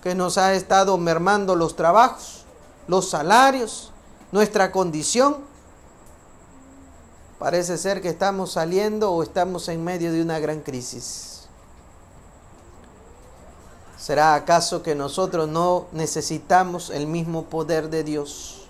que 0.01 0.15
nos 0.15 0.37
ha 0.37 0.53
estado 0.53 0.97
mermando 0.97 1.55
los 1.55 1.75
trabajos, 1.75 2.45
los 2.87 3.09
salarios, 3.09 3.91
nuestra 4.31 4.71
condición. 4.71 5.37
Parece 7.37 7.77
ser 7.77 8.01
que 8.01 8.09
estamos 8.09 8.51
saliendo 8.51 9.11
o 9.11 9.23
estamos 9.23 9.67
en 9.69 9.83
medio 9.83 10.11
de 10.11 10.21
una 10.21 10.39
gran 10.39 10.61
crisis. 10.61 11.47
¿Será 13.97 14.33
acaso 14.35 14.81
que 14.81 14.95
nosotros 14.95 15.49
no 15.49 15.87
necesitamos 15.91 16.89
el 16.89 17.05
mismo 17.05 17.45
poder 17.45 17.89
de 17.89 18.03
Dios? 18.03 18.67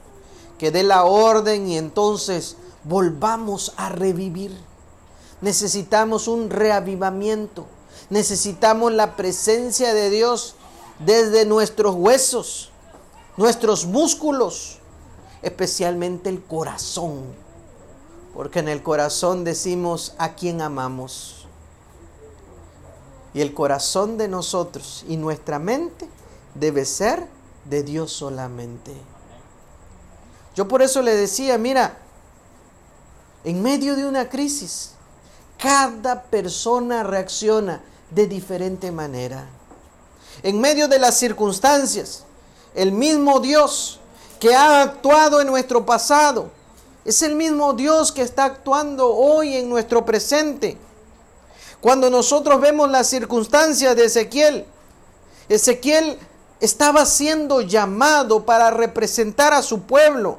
Que 0.57 0.71
dé 0.71 0.83
la 0.83 1.03
orden 1.03 1.67
y 1.67 1.77
entonces 1.77 2.57
volvamos 2.83 3.73
a 3.77 3.89
revivir. 3.89 4.57
Necesitamos 5.41 6.27
un 6.27 6.49
reavivamiento. 6.49 7.65
Necesitamos 8.09 8.91
la 8.91 9.15
presencia 9.15 9.93
de 9.93 10.09
Dios 10.09 10.55
desde 10.99 11.45
nuestros 11.45 11.95
huesos, 11.95 12.71
nuestros 13.37 13.85
músculos, 13.85 14.79
especialmente 15.41 16.29
el 16.29 16.43
corazón, 16.43 17.23
porque 18.33 18.59
en 18.59 18.67
el 18.67 18.83
corazón 18.83 19.43
decimos 19.43 20.13
a 20.17 20.35
quién 20.35 20.61
amamos. 20.61 21.47
Y 23.33 23.41
el 23.41 23.53
corazón 23.53 24.17
de 24.17 24.27
nosotros 24.27 25.05
y 25.07 25.15
nuestra 25.15 25.59
mente 25.59 26.09
debe 26.55 26.83
ser 26.83 27.27
de 27.65 27.83
Dios 27.83 28.11
solamente. 28.11 28.91
Yo 30.55 30.67
por 30.67 30.81
eso 30.81 31.01
le 31.01 31.15
decía, 31.15 31.57
mira, 31.57 31.99
en 33.43 33.61
medio 33.61 33.95
de 33.95 34.05
una 34.05 34.27
crisis, 34.27 34.95
cada 35.57 36.23
persona 36.23 37.03
reacciona 37.03 37.81
de 38.09 38.27
diferente 38.27 38.91
manera 38.91 39.47
en 40.43 40.59
medio 40.59 40.87
de 40.87 40.99
las 40.99 41.17
circunstancias. 41.17 42.23
El 42.75 42.91
mismo 42.91 43.39
Dios 43.39 43.99
que 44.39 44.55
ha 44.55 44.81
actuado 44.81 45.41
en 45.41 45.47
nuestro 45.47 45.85
pasado 45.85 46.49
es 47.05 47.21
el 47.21 47.35
mismo 47.35 47.73
Dios 47.73 48.11
que 48.11 48.21
está 48.21 48.45
actuando 48.45 49.13
hoy 49.13 49.55
en 49.55 49.69
nuestro 49.69 50.05
presente. 50.05 50.77
Cuando 51.81 52.09
nosotros 52.09 52.59
vemos 52.59 52.89
las 52.89 53.07
circunstancias 53.07 53.95
de 53.95 54.05
Ezequiel, 54.05 54.65
Ezequiel 55.47 56.19
estaba 56.59 57.05
siendo 57.05 57.61
llamado 57.61 58.45
para 58.45 58.69
representar 58.69 59.53
a 59.53 59.61
su 59.61 59.81
pueblo. 59.81 60.37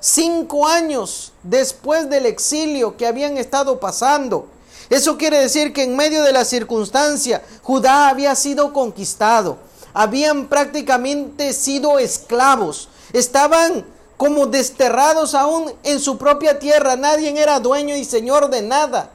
Cinco 0.00 0.68
años 0.68 1.32
después 1.42 2.08
del 2.08 2.26
exilio 2.26 2.96
que 2.96 3.06
habían 3.06 3.36
estado 3.38 3.80
pasando, 3.80 4.46
eso 4.90 5.18
quiere 5.18 5.38
decir 5.38 5.72
que 5.72 5.82
en 5.82 5.96
medio 5.96 6.22
de 6.22 6.32
la 6.32 6.44
circunstancia, 6.44 7.42
Judá 7.62 8.08
había 8.08 8.34
sido 8.34 8.72
conquistado. 8.72 9.58
Habían 9.92 10.48
prácticamente 10.48 11.52
sido 11.52 11.98
esclavos. 11.98 12.88
Estaban 13.12 13.84
como 14.16 14.46
desterrados 14.46 15.34
aún 15.34 15.72
en 15.82 16.00
su 16.00 16.16
propia 16.16 16.58
tierra. 16.58 16.96
Nadie 16.96 17.38
era 17.38 17.60
dueño 17.60 17.96
y 17.96 18.04
señor 18.04 18.48
de 18.48 18.62
nada. 18.62 19.10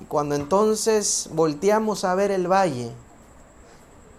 Y 0.00 0.04
cuando 0.04 0.34
entonces 0.34 1.28
volteamos 1.32 2.04
a 2.04 2.14
ver 2.14 2.30
el 2.30 2.50
valle, 2.50 2.92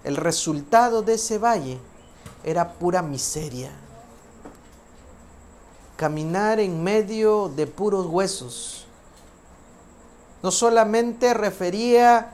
el 0.03 0.15
resultado 0.15 1.03
de 1.03 1.13
ese 1.13 1.37
valle 1.37 1.79
era 2.43 2.73
pura 2.73 3.03
miseria. 3.03 3.71
Caminar 5.97 6.59
en 6.59 6.83
medio 6.83 7.49
de 7.49 7.67
puros 7.67 8.07
huesos 8.07 8.87
no 10.41 10.51
solamente 10.51 11.33
refería 11.33 12.33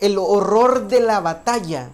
el 0.00 0.18
horror 0.18 0.88
de 0.88 1.00
la 1.00 1.20
batalla, 1.20 1.88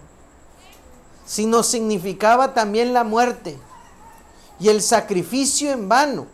sino 1.25 1.63
significaba 1.63 2.53
también 2.53 2.93
la 2.93 3.03
muerte 3.03 3.57
y 4.59 4.69
el 4.69 4.81
sacrificio 4.81 5.71
en 5.71 5.87
vano 5.87 6.27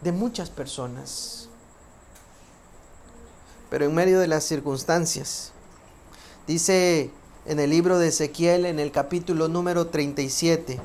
de 0.00 0.12
muchas 0.12 0.48
personas. 0.50 1.48
Pero 3.68 3.84
en 3.84 3.94
medio 3.94 4.18
de 4.18 4.26
las 4.26 4.44
circunstancias, 4.44 5.52
dice 6.46 7.10
en 7.44 7.60
el 7.60 7.70
libro 7.70 7.98
de 7.98 8.08
Ezequiel, 8.08 8.66
en 8.66 8.80
el 8.80 8.90
capítulo 8.90 9.48
número 9.48 9.88
37, 9.88 10.80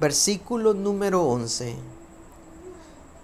versículo 0.00 0.74
número 0.74 1.22
11 1.22 1.95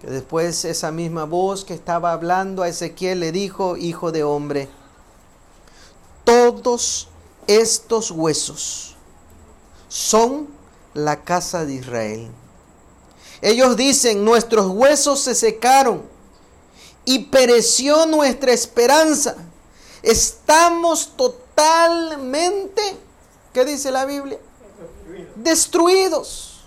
que 0.02 0.10
después 0.10 0.64
esa 0.64 0.90
misma 0.90 1.24
voz 1.24 1.64
que 1.64 1.74
estaba 1.74 2.10
hablando 2.12 2.64
a 2.64 2.68
Ezequiel 2.68 3.20
le 3.20 3.30
dijo, 3.30 3.76
hijo 3.76 4.10
de 4.10 4.24
hombre, 4.24 4.68
todos 6.24 7.08
estos 7.46 8.10
huesos 8.10 8.96
son 9.88 10.48
la 10.94 11.22
casa 11.22 11.64
de 11.64 11.74
Israel. 11.74 12.30
Ellos 13.42 13.76
dicen, 13.76 14.24
nuestros 14.24 14.66
huesos 14.66 15.20
se 15.20 15.36
secaron 15.36 16.02
y 17.04 17.20
pereció 17.26 18.04
nuestra 18.06 18.52
esperanza. 18.52 19.36
Estamos 20.02 21.12
totalmente, 21.16 22.82
¿qué 23.52 23.64
dice 23.64 23.92
la 23.92 24.04
Biblia? 24.04 24.40
Destruidos. 25.36 26.64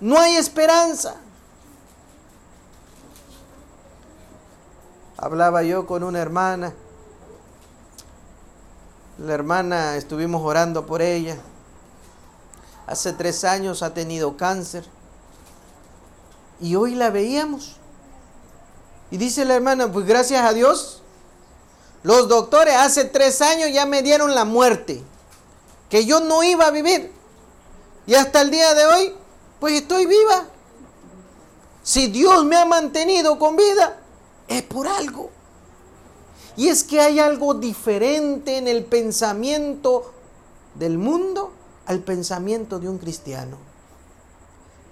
No 0.00 0.18
hay 0.18 0.36
esperanza. 0.36 1.20
Hablaba 5.22 5.62
yo 5.62 5.86
con 5.86 6.02
una 6.02 6.18
hermana. 6.18 6.72
La 9.18 9.34
hermana, 9.34 9.96
estuvimos 9.96 10.40
orando 10.42 10.86
por 10.86 11.02
ella. 11.02 11.36
Hace 12.86 13.12
tres 13.12 13.44
años 13.44 13.82
ha 13.82 13.92
tenido 13.92 14.38
cáncer. 14.38 14.86
Y 16.58 16.74
hoy 16.74 16.94
la 16.94 17.10
veíamos. 17.10 17.76
Y 19.10 19.18
dice 19.18 19.44
la 19.44 19.56
hermana, 19.56 19.92
pues 19.92 20.06
gracias 20.06 20.42
a 20.42 20.54
Dios, 20.54 21.02
los 22.02 22.26
doctores 22.26 22.76
hace 22.76 23.04
tres 23.04 23.42
años 23.42 23.70
ya 23.74 23.84
me 23.84 24.02
dieron 24.02 24.34
la 24.34 24.46
muerte, 24.46 25.02
que 25.90 26.06
yo 26.06 26.20
no 26.20 26.42
iba 26.42 26.66
a 26.66 26.70
vivir. 26.70 27.12
Y 28.06 28.14
hasta 28.14 28.40
el 28.40 28.50
día 28.50 28.72
de 28.72 28.86
hoy, 28.86 29.14
pues 29.58 29.74
estoy 29.74 30.06
viva. 30.06 30.46
Si 31.82 32.06
Dios 32.06 32.42
me 32.46 32.56
ha 32.56 32.64
mantenido 32.64 33.38
con 33.38 33.56
vida, 33.56 33.99
es 34.50 34.62
por 34.62 34.86
algo. 34.86 35.30
Y 36.56 36.68
es 36.68 36.84
que 36.84 37.00
hay 37.00 37.20
algo 37.20 37.54
diferente 37.54 38.58
en 38.58 38.68
el 38.68 38.84
pensamiento 38.84 40.12
del 40.74 40.98
mundo 40.98 41.52
al 41.86 42.00
pensamiento 42.00 42.78
de 42.78 42.88
un 42.88 42.98
cristiano. 42.98 43.56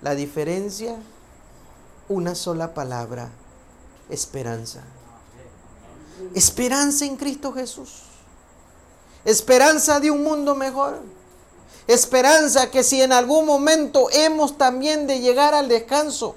La 0.01 0.15
diferencia, 0.15 0.97
una 2.09 2.35
sola 2.35 2.73
palabra, 2.73 3.31
esperanza. 4.09 4.83
Esperanza 6.35 7.05
en 7.05 7.17
Cristo 7.17 7.53
Jesús. 7.53 8.03
Esperanza 9.25 10.01
de 10.01 10.11
un 10.11 10.23
mundo 10.23 10.55
mejor. 10.55 11.01
Esperanza 11.89 12.71
que 12.71 12.85
si 12.85 13.03
en 13.03 13.13
algún 13.13 13.45
momento 13.47 14.09
hemos 14.13 14.57
también 14.57 15.07
de 15.07 15.21
llegar 15.21 15.55
al 15.55 15.69
descanso, 15.69 16.37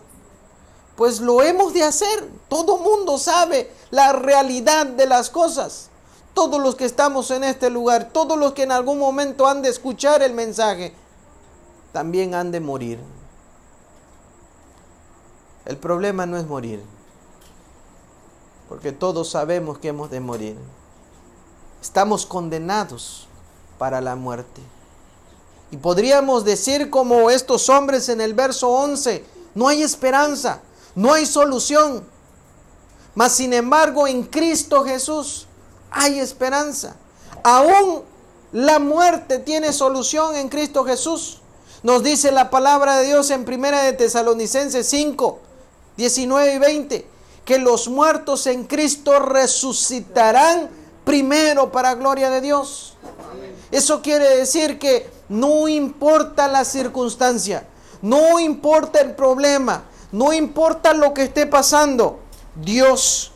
pues 1.01 1.19
lo 1.19 1.41
hemos 1.41 1.73
de 1.73 1.81
hacer. 1.81 2.29
Todo 2.47 2.77
mundo 2.77 3.17
sabe 3.17 3.71
la 3.89 4.13
realidad 4.13 4.85
de 4.85 5.07
las 5.07 5.31
cosas. 5.31 5.89
Todos 6.35 6.61
los 6.61 6.75
que 6.75 6.85
estamos 6.85 7.31
en 7.31 7.43
este 7.43 7.71
lugar, 7.71 8.09
todos 8.13 8.37
los 8.37 8.53
que 8.53 8.61
en 8.61 8.71
algún 8.71 8.99
momento 8.99 9.47
han 9.47 9.63
de 9.63 9.69
escuchar 9.69 10.21
el 10.21 10.35
mensaje, 10.35 10.93
también 11.91 12.35
han 12.35 12.51
de 12.51 12.59
morir. 12.59 12.99
El 15.65 15.77
problema 15.77 16.27
no 16.27 16.37
es 16.37 16.45
morir 16.45 16.83
porque 18.69 18.91
todos 18.91 19.31
sabemos 19.31 19.79
que 19.79 19.87
hemos 19.87 20.11
de 20.11 20.19
morir. 20.19 20.55
Estamos 21.81 22.27
condenados 22.27 23.27
para 23.79 24.01
la 24.01 24.15
muerte. 24.15 24.61
Y 25.71 25.77
podríamos 25.77 26.45
decir 26.45 26.91
como 26.91 27.31
estos 27.31 27.69
hombres 27.69 28.07
en 28.07 28.21
el 28.21 28.35
verso 28.35 28.69
11, 28.69 29.25
no 29.55 29.67
hay 29.67 29.81
esperanza, 29.81 30.61
no 30.95 31.13
hay 31.13 31.25
solución. 31.25 32.03
Mas 33.15 33.33
sin 33.33 33.53
embargo 33.53 34.07
en 34.07 34.23
Cristo 34.23 34.83
Jesús 34.83 35.47
hay 35.89 36.19
esperanza. 36.19 36.95
Aún 37.43 38.03
la 38.51 38.79
muerte 38.79 39.39
tiene 39.39 39.73
solución 39.73 40.35
en 40.35 40.49
Cristo 40.49 40.83
Jesús. 40.83 41.39
Nos 41.83 42.03
dice 42.03 42.31
la 42.31 42.49
palabra 42.49 42.97
de 42.97 43.07
Dios 43.07 43.29
en 43.31 43.43
Primera 43.43 43.81
de 43.83 43.93
Tesalonicenses 43.93 44.87
5, 44.87 45.39
19 45.97 46.53
y 46.53 46.57
20 46.59 47.11
que 47.45 47.57
los 47.57 47.87
muertos 47.87 48.47
en 48.47 48.65
Cristo 48.65 49.19
resucitarán 49.19 50.69
primero 51.03 51.71
para 51.71 51.95
gloria 51.95 52.29
de 52.29 52.41
Dios. 52.41 52.93
Eso 53.71 54.01
quiere 54.01 54.37
decir 54.37 54.77
que 54.77 55.09
no 55.29 55.67
importa 55.67 56.47
la 56.47 56.65
circunstancia, 56.65 57.65
no 58.01 58.39
importa 58.39 58.99
el 59.01 59.15
problema, 59.15 59.83
no 60.11 60.33
importa 60.33 60.93
lo 60.93 61.13
que 61.13 61.23
esté 61.23 61.45
pasando, 61.45 62.19
Dios 62.55 63.31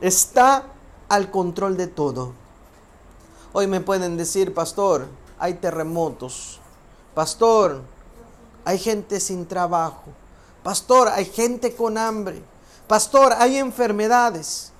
está 0.00 0.64
al 1.08 1.30
control 1.30 1.76
de 1.76 1.86
todo. 1.86 2.32
Hoy 3.52 3.66
me 3.66 3.80
pueden 3.80 4.16
decir, 4.16 4.52
pastor, 4.54 5.06
hay 5.38 5.54
terremotos, 5.54 6.60
pastor, 7.14 7.82
hay 8.64 8.78
gente 8.78 9.20
sin 9.20 9.46
trabajo, 9.46 10.04
pastor, 10.62 11.08
hay 11.08 11.26
gente 11.26 11.74
con 11.76 11.98
hambre, 11.98 12.42
Pastor, 12.86 13.32
hay 13.38 13.56
enfermedades. 13.56 14.70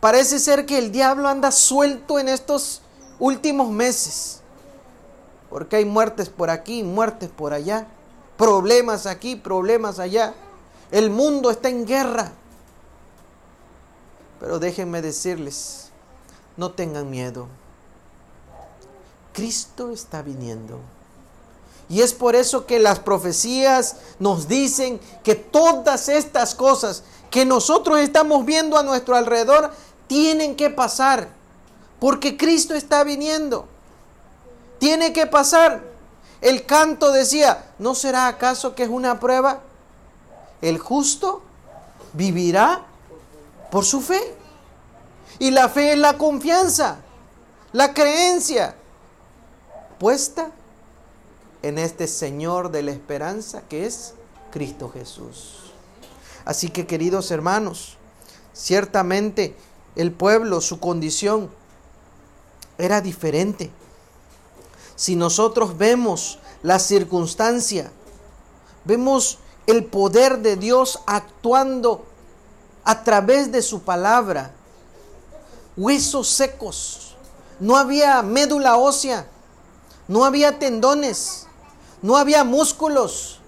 Parece 0.00 0.38
ser 0.38 0.64
que 0.64 0.78
el 0.78 0.92
diablo 0.92 1.28
anda 1.28 1.50
suelto 1.50 2.18
en 2.18 2.28
estos 2.28 2.82
últimos 3.18 3.70
meses. 3.70 4.40
Porque 5.50 5.76
hay 5.76 5.84
muertes 5.84 6.28
por 6.28 6.50
aquí, 6.50 6.82
muertes 6.82 7.30
por 7.30 7.52
allá. 7.52 7.88
Problemas 8.36 9.06
aquí, 9.06 9.36
problemas 9.36 9.98
allá. 9.98 10.34
El 10.92 11.10
mundo 11.10 11.50
está 11.50 11.70
en 11.70 11.86
guerra. 11.86 12.30
Pero 14.38 14.58
déjenme 14.58 15.02
decirles, 15.02 15.88
no 16.56 16.72
tengan 16.72 17.10
miedo. 17.10 17.48
Cristo 19.32 19.90
está 19.90 20.22
viniendo. 20.22 20.78
Y 21.88 22.02
es 22.02 22.12
por 22.12 22.36
eso 22.36 22.66
que 22.66 22.78
las 22.78 22.98
profecías 22.98 23.96
nos 24.18 24.48
dicen 24.48 25.00
que 25.24 25.34
todas 25.34 26.08
estas 26.08 26.54
cosas 26.54 27.02
que 27.30 27.44
nosotros 27.44 27.98
estamos 28.00 28.44
viendo 28.44 28.76
a 28.76 28.82
nuestro 28.82 29.16
alrededor 29.16 29.72
tienen 30.06 30.56
que 30.56 30.68
pasar, 30.68 31.28
porque 31.98 32.36
Cristo 32.36 32.74
está 32.74 33.02
viniendo. 33.02 33.66
Tiene 34.78 35.12
que 35.14 35.26
pasar. 35.26 35.82
El 36.42 36.66
canto 36.66 37.12
decía, 37.12 37.72
¿no 37.78 37.94
será 37.94 38.26
acaso 38.26 38.74
que 38.74 38.82
es 38.82 38.90
una 38.90 39.18
prueba? 39.20 39.62
El 40.62 40.78
justo 40.78 41.42
vivirá 42.14 42.86
por 43.70 43.84
su 43.84 44.00
fe. 44.00 44.36
Y 45.38 45.50
la 45.50 45.68
fe 45.68 45.92
es 45.92 45.98
la 45.98 46.18
confianza, 46.18 46.98
la 47.72 47.94
creencia 47.94 48.76
puesta 49.98 50.52
en 51.62 51.78
este 51.78 52.06
Señor 52.06 52.70
de 52.70 52.82
la 52.82 52.92
esperanza 52.92 53.62
que 53.68 53.86
es 53.86 54.14
Cristo 54.50 54.90
Jesús. 54.90 55.72
Así 56.44 56.68
que 56.68 56.86
queridos 56.86 57.30
hermanos, 57.30 57.96
ciertamente 58.52 59.56
el 59.96 60.12
pueblo, 60.12 60.60
su 60.60 60.80
condición 60.80 61.50
era 62.78 63.00
diferente. 63.00 63.70
Si 64.96 65.16
nosotros 65.16 65.78
vemos 65.78 66.38
la 66.62 66.78
circunstancia, 66.78 67.90
vemos 68.84 69.38
el 69.66 69.84
poder 69.84 70.38
de 70.38 70.56
Dios 70.56 71.00
actuando 71.06 72.04
a 72.84 73.04
través 73.04 73.52
de 73.52 73.62
su 73.62 73.82
palabra, 73.82 74.52
huesos 75.76 76.28
secos, 76.28 77.16
no 77.60 77.76
había 77.76 78.22
médula 78.22 78.76
ósea, 78.76 79.26
no 80.08 80.24
había 80.24 80.58
tendones, 80.58 81.46
no 82.02 82.16
había 82.16 82.44
músculos, 82.44 83.40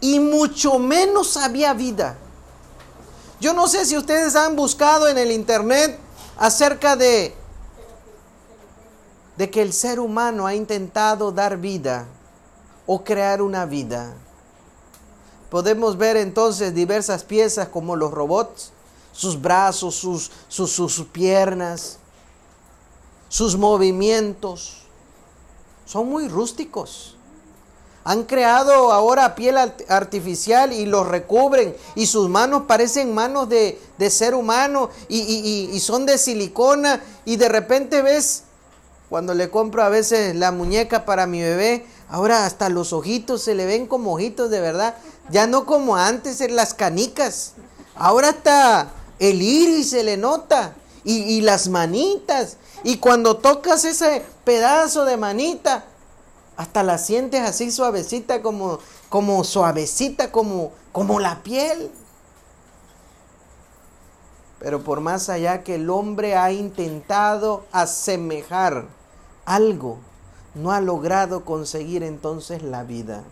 y 0.00 0.20
mucho 0.20 0.78
menos 0.78 1.36
había 1.36 1.72
vida. 1.72 2.16
Yo 3.40 3.52
no 3.52 3.66
sé 3.68 3.84
si 3.84 3.96
ustedes 3.96 4.36
han 4.36 4.56
buscado 4.56 5.08
en 5.08 5.18
el 5.18 5.32
internet 5.32 5.98
acerca 6.38 6.96
de 6.96 7.34
de 9.36 9.50
que 9.50 9.62
el 9.62 9.72
ser 9.72 10.00
humano 10.00 10.46
ha 10.46 10.54
intentado 10.54 11.30
dar 11.30 11.58
vida 11.58 12.06
o 12.86 13.04
crear 13.04 13.42
una 13.42 13.66
vida. 13.66 14.14
Podemos 15.56 15.96
ver 15.96 16.18
entonces 16.18 16.74
diversas 16.74 17.24
piezas 17.24 17.68
como 17.68 17.96
los 17.96 18.10
robots, 18.10 18.72
sus 19.10 19.40
brazos, 19.40 19.94
sus, 19.94 20.30
sus, 20.48 20.70
sus 20.70 21.06
piernas, 21.06 21.96
sus 23.30 23.56
movimientos. 23.56 24.82
Son 25.86 26.10
muy 26.10 26.28
rústicos. 26.28 27.16
Han 28.04 28.24
creado 28.24 28.92
ahora 28.92 29.34
piel 29.34 29.56
artificial 29.56 30.74
y 30.74 30.84
los 30.84 31.08
recubren 31.08 31.74
y 31.94 32.04
sus 32.04 32.28
manos 32.28 32.64
parecen 32.68 33.14
manos 33.14 33.48
de, 33.48 33.80
ser 34.10 34.34
humano 34.34 34.90
y, 35.08 35.20
y, 35.72 35.80
son 35.80 36.04
de 36.04 36.18
silicona 36.18 37.02
y 37.24 37.36
de 37.36 37.48
repente 37.48 38.02
ves, 38.02 38.42
cuando 39.08 39.32
le 39.32 39.48
compro 39.48 39.82
a 39.82 39.88
veces 39.88 40.36
la 40.36 40.52
muñeca 40.52 41.06
para 41.06 41.26
mi 41.26 41.40
bebé, 41.40 41.86
ahora 42.08 42.46
hasta 42.46 42.68
los 42.68 42.92
ojitos 42.92 43.42
se 43.42 43.54
le 43.54 43.66
ven 43.66 43.86
como 43.86 44.14
ojitos 44.14 44.50
de 44.50 44.60
verdad, 44.60 44.96
ya 45.30 45.46
no 45.46 45.66
como 45.66 45.96
antes 45.96 46.40
en 46.40 46.56
las 46.56 46.74
canicas, 46.74 47.52
ahora 47.94 48.30
hasta 48.30 48.92
el 49.18 49.42
iris 49.42 49.90
se 49.90 50.02
le 50.04 50.16
nota. 50.16 50.74
Y, 51.08 51.22
y 51.22 51.40
las 51.40 51.68
manitas. 51.68 52.56
Y 52.82 52.96
cuando 52.98 53.36
tocas 53.36 53.84
ese 53.84 54.24
pedazo 54.42 55.04
de 55.04 55.16
manita, 55.16 55.84
Hasta 56.56 56.82
la 56.82 56.96
sientes 56.98 57.42
así 57.42 57.70
suavecita 57.70 58.40
como, 58.40 58.78
como 59.10 59.44
suavecita 59.44 60.32
como, 60.32 60.72
como 60.90 61.20
la 61.20 61.42
piel. 61.42 61.90
Pero 64.58 64.82
por 64.82 65.00
más 65.00 65.28
allá 65.28 65.62
que 65.62 65.74
el 65.74 65.90
hombre 65.90 66.34
ha 66.34 66.50
intentado 66.50 67.66
asemejar 67.72 68.86
algo, 69.44 69.98
no 70.56 70.72
ha 70.72 70.80
logrado 70.80 71.44
conseguir 71.44 72.02
entonces 72.02 72.62
la 72.62 72.82
vida. 72.82 73.22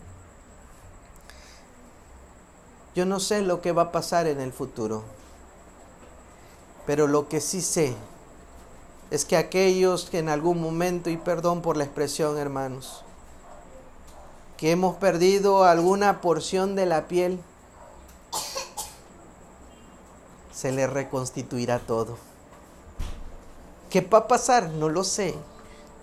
Yo 2.94 3.06
no 3.06 3.18
sé 3.18 3.40
lo 3.40 3.62
que 3.62 3.72
va 3.72 3.82
a 3.82 3.92
pasar 3.92 4.26
en 4.26 4.40
el 4.40 4.52
futuro, 4.52 5.02
pero 6.86 7.06
lo 7.06 7.28
que 7.28 7.40
sí 7.40 7.62
sé 7.62 7.96
es 9.10 9.24
que 9.24 9.38
aquellos 9.38 10.10
que 10.10 10.18
en 10.18 10.28
algún 10.28 10.60
momento, 10.60 11.08
y 11.08 11.16
perdón 11.16 11.62
por 11.62 11.78
la 11.78 11.84
expresión 11.84 12.36
hermanos, 12.36 13.02
que 14.58 14.70
hemos 14.70 14.96
perdido 14.96 15.64
alguna 15.64 16.20
porción 16.20 16.76
de 16.76 16.84
la 16.84 17.08
piel, 17.08 17.40
se 20.52 20.72
le 20.72 20.86
reconstituirá 20.86 21.78
todo. 21.78 22.18
¿Qué 23.88 24.02
va 24.02 24.18
a 24.18 24.28
pasar? 24.28 24.68
No 24.68 24.90
lo 24.90 25.04
sé. 25.04 25.34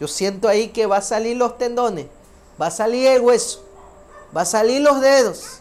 Yo 0.01 0.07
siento 0.07 0.47
ahí 0.47 0.69
que 0.69 0.87
va 0.87 0.97
a 0.97 1.01
salir 1.03 1.37
los 1.37 1.59
tendones, 1.59 2.07
va 2.59 2.67
a 2.67 2.71
salir 2.71 3.05
el 3.05 3.21
hueso, 3.21 3.63
va 4.35 4.41
a 4.41 4.45
salir 4.45 4.81
los 4.81 4.99
dedos. 4.99 5.59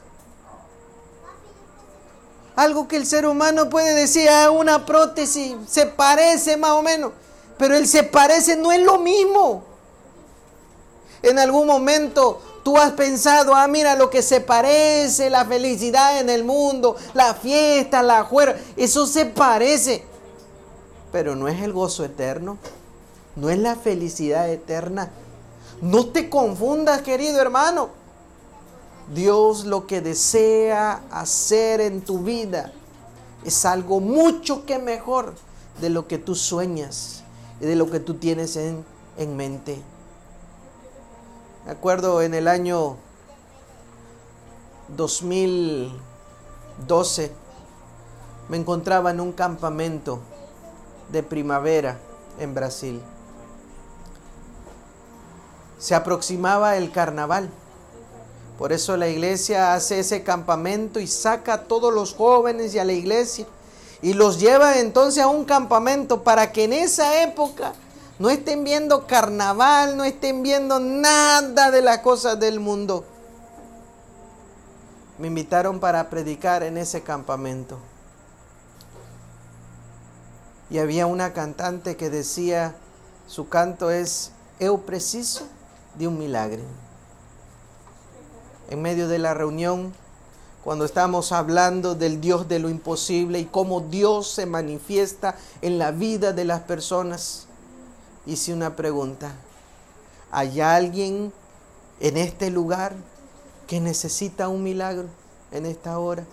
Algo 2.57 2.89
que 2.89 2.97
el 2.97 3.05
ser 3.05 3.27
humano 3.27 3.69
puede 3.69 3.95
decir, 3.95 4.31
ah, 4.31 4.51
una 4.51 4.87
prótesis, 4.87 5.55
se 5.69 5.85
parece 5.85 6.57
más 6.57 6.71
o 6.71 6.83
menos, 6.83 7.13
pero 7.59 7.77
el 7.77 7.87
se 7.87 8.03
parece 8.03 8.57
no 8.57 8.73
es 8.73 8.81
lo 8.81 8.97
mismo. 8.97 9.63
En 11.23 11.39
algún 11.39 11.67
momento 11.67 12.41
Tú 12.63 12.77
has 12.77 12.93
pensado, 12.93 13.55
ah, 13.55 13.67
mira 13.69 13.95
lo 13.95 14.11
que 14.11 14.23
se 14.23 14.41
parece, 14.41 15.31
la 15.31 15.47
felicidad 15.47 16.21
en 16.21 16.29
el 16.29 16.45
mundo, 16.45 16.95
la 17.15 17.35
fiesta, 17.35 18.03
la 18.03 18.23
juerga, 18.25 18.59
eso 18.77 19.07
se 19.07 19.25
parece. 19.25 20.05
Pero 21.11 21.35
no 21.37 21.49
es 21.49 21.63
el 21.63 21.73
gozo 21.73 22.05
eterno, 22.05 22.59
no 23.41 23.49
es 23.49 23.59
la 23.59 23.75
felicidad 23.75 24.49
eterna. 24.51 25.11
No 25.81 26.07
te 26.07 26.29
confundas, 26.29 27.01
querido 27.03 27.41
hermano. 27.41 27.89
Dios 29.15 29.65
lo 29.65 29.87
que 29.87 30.03
desea 30.03 31.03
hacer 31.11 31.81
en 31.81 32.03
tu 32.03 32.19
vida 32.21 32.73
es 33.45 33.65
algo 33.65 34.01
mucho 34.01 34.67
que 34.67 34.79
mejor 34.79 35.35
de 35.81 35.89
lo 35.89 36.07
que 36.07 36.19
tú 36.19 36.35
sueñas 36.35 37.25
y 37.61 37.65
de 37.65 37.77
lo 37.77 37.91
que 37.91 37.99
tú 37.99 38.13
tienes 38.15 38.57
en, 38.57 38.85
en 39.17 39.37
mente. 39.37 39.81
Me 41.65 41.73
acuerdo 41.73 42.21
en 42.23 42.35
el 42.35 42.47
año 42.47 42.99
2012 44.97 47.33
me 48.51 48.57
encontraba 48.57 49.13
en 49.13 49.21
un 49.21 49.33
campamento 49.33 50.19
de 51.11 51.23
primavera 51.23 51.99
en 52.39 52.55
Brasil. 52.55 53.01
Se 55.81 55.97
aproximaba 55.97 56.77
el 56.77 56.93
carnaval. 56.93 57.51
Por 58.59 58.73
eso 58.73 58.97
la 58.97 59.09
iglesia 59.09 59.75
hace 59.75 59.99
ese 59.99 60.23
campamento 60.23 61.01
y 61.01 61.09
saca 61.09 61.55
a 61.55 61.63
todos 61.65 61.93
los 61.93 62.15
jóvenes 62.15 62.75
y 62.75 62.79
a 62.79 62.85
la 62.85 62.93
iglesia 62.93 63.47
y 64.03 64.15
los 64.15 64.41
lleva 64.41 64.79
entonces 64.79 65.23
a 65.23 65.29
un 65.29 65.45
campamento 65.45 66.23
para 66.23 66.53
que 66.53 66.65
en 66.65 66.73
esa 66.73 67.23
época 67.23 67.73
no 68.19 68.31
estén 68.31 68.65
viendo 68.65 69.07
carnaval, 69.07 69.97
no 69.97 70.05
estén 70.05 70.43
viendo 70.43 70.79
nada 70.79 71.71
de 71.71 71.83
las 71.83 71.99
cosas 71.99 72.39
del 72.39 72.61
mundo. 72.61 73.05
Me 75.19 75.27
invitaron 75.27 75.81
para 75.81 76.09
predicar 76.09 76.63
en 76.63 76.79
ese 76.79 77.03
campamento. 77.03 77.79
Y 80.71 80.79
había 80.79 81.07
una 81.07 81.33
cantante 81.33 81.97
que 81.97 82.11
decía, 82.11 82.75
su 83.27 83.49
canto 83.49 83.91
es, 83.91 84.33
eu 84.61 84.79
preciso 84.79 85.49
de 86.01 86.09
un 86.09 86.19
milagro. 86.19 86.63
En 88.71 88.83
medio 88.83 89.07
de 89.07 89.19
la 89.19 89.35
reunión, 89.35 89.93
cuando 90.65 90.85
estamos 90.85 91.31
hablando 91.31 91.95
del 91.95 92.21
Dios 92.21 92.49
de 92.49 92.59
lo 92.59 92.71
imposible 92.71 93.39
y 93.39 93.45
cómo 93.45 93.83
Dios 93.83 94.29
se 94.29 94.47
manifiesta 94.47 95.37
en 95.63 95.79
la 95.79 95.91
vida 95.91 96.33
de 96.33 96.45
las 96.45 96.63
personas, 96.63 97.47
hice 98.27 98.53
una 98.53 98.77
pregunta. 98.77 99.33
¿Hay 100.33 100.61
alguien 100.61 101.33
en 102.01 102.17
este 102.17 102.51
lugar 102.51 102.95
que 103.67 103.81
necesita 103.81 104.49
un 104.49 104.63
milagro 104.63 105.07
en 105.53 105.67
esta 105.67 105.99
hora? 105.99 106.25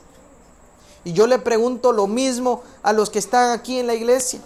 Y 1.04 1.14
yo 1.14 1.28
le 1.28 1.40
pregunto 1.40 1.92
lo 1.92 2.08
mismo 2.08 2.64
a 2.84 2.94
los 2.94 3.10
que 3.10 3.20
están 3.20 3.52
aquí 3.52 3.80
en 3.80 3.88
la 3.88 3.96
iglesia. 3.96 4.40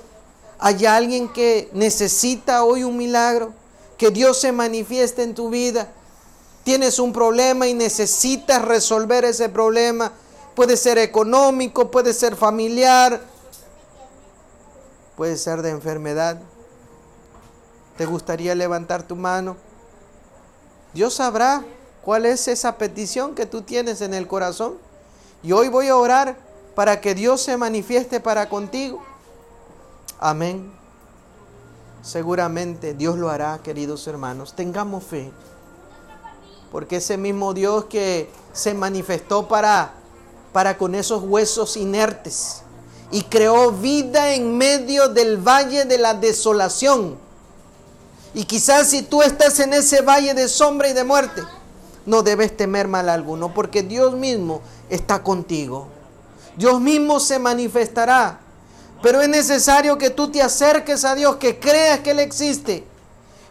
¿Hay 0.59 0.85
alguien 0.85 1.27
que 1.27 1.69
necesita 1.73 2.63
hoy 2.63 2.83
un 2.83 2.97
milagro? 2.97 3.60
Que 4.01 4.09
Dios 4.09 4.39
se 4.39 4.51
manifieste 4.51 5.21
en 5.21 5.35
tu 5.35 5.51
vida. 5.51 5.87
Tienes 6.63 6.97
un 6.97 7.13
problema 7.13 7.67
y 7.67 7.75
necesitas 7.75 8.59
resolver 8.63 9.25
ese 9.25 9.47
problema. 9.47 10.11
Puede 10.55 10.75
ser 10.75 10.97
económico, 10.97 11.91
puede 11.91 12.15
ser 12.15 12.35
familiar, 12.35 13.21
puede 15.15 15.37
ser 15.37 15.61
de 15.61 15.69
enfermedad. 15.69 16.41
¿Te 17.95 18.07
gustaría 18.07 18.55
levantar 18.55 19.03
tu 19.03 19.15
mano? 19.15 19.55
Dios 20.95 21.13
sabrá 21.13 21.63
cuál 22.01 22.25
es 22.25 22.47
esa 22.47 22.79
petición 22.79 23.35
que 23.35 23.45
tú 23.45 23.61
tienes 23.61 24.01
en 24.01 24.15
el 24.15 24.27
corazón. 24.27 24.79
Y 25.43 25.51
hoy 25.51 25.67
voy 25.67 25.89
a 25.89 25.95
orar 25.95 26.37
para 26.73 27.01
que 27.01 27.13
Dios 27.13 27.43
se 27.43 27.55
manifieste 27.55 28.19
para 28.19 28.49
contigo. 28.49 28.99
Amén. 30.19 30.80
Seguramente 32.01 32.93
Dios 32.93 33.17
lo 33.17 33.29
hará, 33.29 33.59
queridos 33.63 34.07
hermanos. 34.07 34.53
Tengamos 34.53 35.03
fe. 35.03 35.31
Porque 36.71 36.97
ese 36.97 37.17
mismo 37.17 37.53
Dios 37.53 37.85
que 37.85 38.29
se 38.53 38.73
manifestó 38.73 39.47
para, 39.47 39.93
para 40.53 40.77
con 40.77 40.95
esos 40.95 41.23
huesos 41.23 41.77
inertes 41.77 42.63
y 43.11 43.23
creó 43.23 43.71
vida 43.71 44.33
en 44.33 44.57
medio 44.57 45.09
del 45.09 45.37
valle 45.37 45.85
de 45.85 45.97
la 45.97 46.13
desolación 46.13 47.17
y 48.33 48.45
quizás 48.45 48.87
si 48.87 49.01
tú 49.01 49.21
estás 49.21 49.59
en 49.59 49.73
ese 49.73 50.01
valle 50.01 50.33
de 50.33 50.47
sombra 50.47 50.89
y 50.89 50.93
de 50.93 51.03
muerte, 51.03 51.43
no 52.05 52.23
debes 52.23 52.55
temer 52.55 52.87
mal 52.87 53.09
alguno, 53.09 53.53
porque 53.53 53.83
Dios 53.83 54.13
mismo 54.13 54.61
está 54.89 55.21
contigo. 55.21 55.87
Dios 56.55 56.79
mismo 56.79 57.19
se 57.19 57.39
manifestará. 57.39 58.39
Pero 59.01 59.21
es 59.21 59.29
necesario 59.29 59.97
que 59.97 60.09
tú 60.09 60.29
te 60.31 60.41
acerques 60.41 61.05
a 61.05 61.15
Dios, 61.15 61.37
que 61.37 61.59
creas 61.59 61.99
que 62.01 62.11
Él 62.11 62.19
existe. 62.19 62.85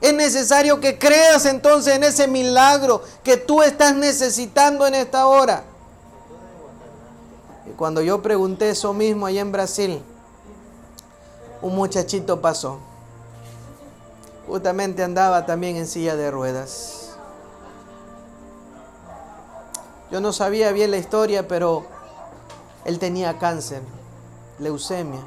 Es 0.01 0.15
necesario 0.15 0.81
que 0.81 0.99
creas 0.99 1.45
entonces 1.47 1.97
en 1.97 2.05
ese 2.05 2.27
milagro 2.27 3.03
que 3.23 3.37
tú 3.37 3.63
estás 3.63 3.95
necesitando 3.95 4.87
en 4.87 4.95
esta 4.95 5.27
hora. 5.27 5.65
Y 7.67 7.73
cuando 7.73 8.01
yo 8.01 8.23
pregunté 8.23 8.71
eso 8.71 8.95
mismo 8.95 9.27
allá 9.27 9.41
en 9.41 9.53
Brasil, 9.53 10.03
un 11.61 11.75
muchachito 11.75 12.41
pasó 12.41 12.81
justamente 14.51 15.05
andaba 15.05 15.47
también 15.47 15.77
en 15.77 15.87
silla 15.87 16.17
de 16.17 16.29
ruedas. 16.29 17.11
Yo 20.11 20.21
no 20.21 20.33
sabía 20.33 20.73
bien 20.73 20.91
la 20.91 20.97
historia, 20.97 21.47
pero 21.47 21.85
él 22.85 22.99
tenía 22.99 23.39
cáncer, 23.39 23.81
leucemia. 24.59 25.21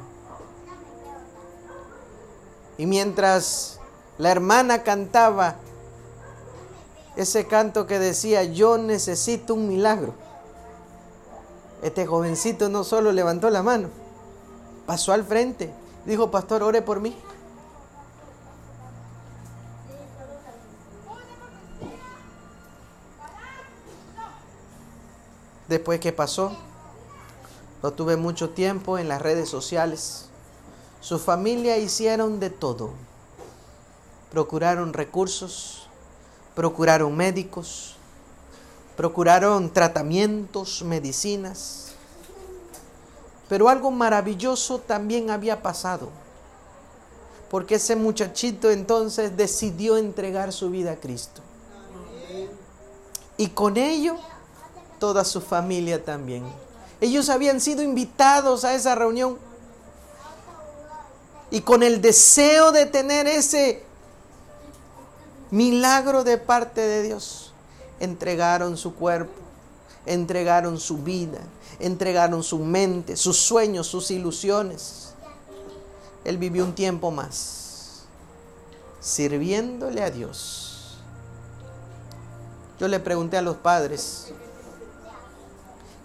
Y 2.76 2.86
mientras 2.86 3.78
la 4.18 4.30
hermana 4.30 4.82
cantaba 4.82 5.56
ese 7.16 7.46
canto 7.46 7.86
que 7.86 7.98
decía, 7.98 8.42
yo 8.44 8.78
necesito 8.78 9.54
un 9.54 9.68
milagro, 9.68 10.14
este 11.82 12.06
jovencito 12.06 12.68
no 12.68 12.82
solo 12.82 13.12
levantó 13.12 13.50
la 13.50 13.62
mano, 13.62 13.88
pasó 14.86 15.12
al 15.12 15.24
frente, 15.24 15.72
dijo, 16.06 16.30
pastor, 16.30 16.62
ore 16.62 16.82
por 16.82 17.00
mí. 17.00 17.16
Después 25.68 25.98
que 25.98 26.12
pasó, 26.12 26.52
no 27.82 27.92
tuve 27.92 28.16
mucho 28.16 28.50
tiempo 28.50 28.98
en 28.98 29.08
las 29.08 29.20
redes 29.22 29.48
sociales. 29.48 30.28
Su 31.04 31.18
familia 31.18 31.76
hicieron 31.76 32.40
de 32.40 32.48
todo. 32.48 32.88
Procuraron 34.30 34.94
recursos, 34.94 35.86
procuraron 36.54 37.14
médicos, 37.14 37.96
procuraron 38.96 39.70
tratamientos, 39.70 40.82
medicinas. 40.82 41.92
Pero 43.50 43.68
algo 43.68 43.90
maravilloso 43.90 44.78
también 44.78 45.28
había 45.28 45.60
pasado. 45.62 46.08
Porque 47.50 47.74
ese 47.74 47.96
muchachito 47.96 48.70
entonces 48.70 49.36
decidió 49.36 49.98
entregar 49.98 50.54
su 50.54 50.70
vida 50.70 50.92
a 50.92 50.96
Cristo. 50.96 51.42
Y 53.36 53.48
con 53.48 53.76
ello, 53.76 54.16
toda 54.98 55.22
su 55.26 55.42
familia 55.42 56.02
también. 56.02 56.44
Ellos 57.02 57.28
habían 57.28 57.60
sido 57.60 57.82
invitados 57.82 58.64
a 58.64 58.72
esa 58.72 58.94
reunión. 58.94 59.36
Y 61.54 61.60
con 61.60 61.84
el 61.84 62.02
deseo 62.02 62.72
de 62.72 62.84
tener 62.84 63.28
ese 63.28 63.84
milagro 65.52 66.24
de 66.24 66.36
parte 66.36 66.80
de 66.80 67.04
Dios, 67.04 67.52
entregaron 68.00 68.76
su 68.76 68.96
cuerpo, 68.96 69.40
entregaron 70.04 70.80
su 70.80 70.98
vida, 70.98 71.38
entregaron 71.78 72.42
su 72.42 72.58
mente, 72.58 73.16
sus 73.16 73.36
sueños, 73.36 73.86
sus 73.86 74.10
ilusiones. 74.10 75.14
Él 76.24 76.38
vivió 76.38 76.64
un 76.64 76.74
tiempo 76.74 77.12
más 77.12 78.02
sirviéndole 78.98 80.02
a 80.02 80.10
Dios. 80.10 80.98
Yo 82.80 82.88
le 82.88 82.98
pregunté 82.98 83.36
a 83.36 83.42
los 83.42 83.58
padres 83.58 84.32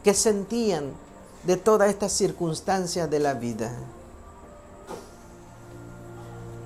qué 0.04 0.14
sentían 0.14 0.94
de 1.42 1.58
todas 1.58 1.90
estas 1.90 2.12
circunstancias 2.14 3.10
de 3.10 3.18
la 3.18 3.34
vida. 3.34 3.76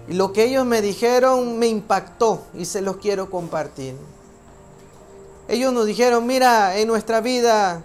Lo 0.07 0.33
que 0.33 0.43
ellos 0.43 0.65
me 0.65 0.81
dijeron 0.81 1.57
me 1.57 1.67
impactó 1.67 2.43
y 2.53 2.65
se 2.65 2.81
los 2.81 2.97
quiero 2.97 3.29
compartir. 3.29 3.95
Ellos 5.47 5.71
nos 5.71 5.85
dijeron, 5.85 6.25
mira, 6.25 6.77
en 6.77 6.87
nuestra 6.87 7.21
vida 7.21 7.81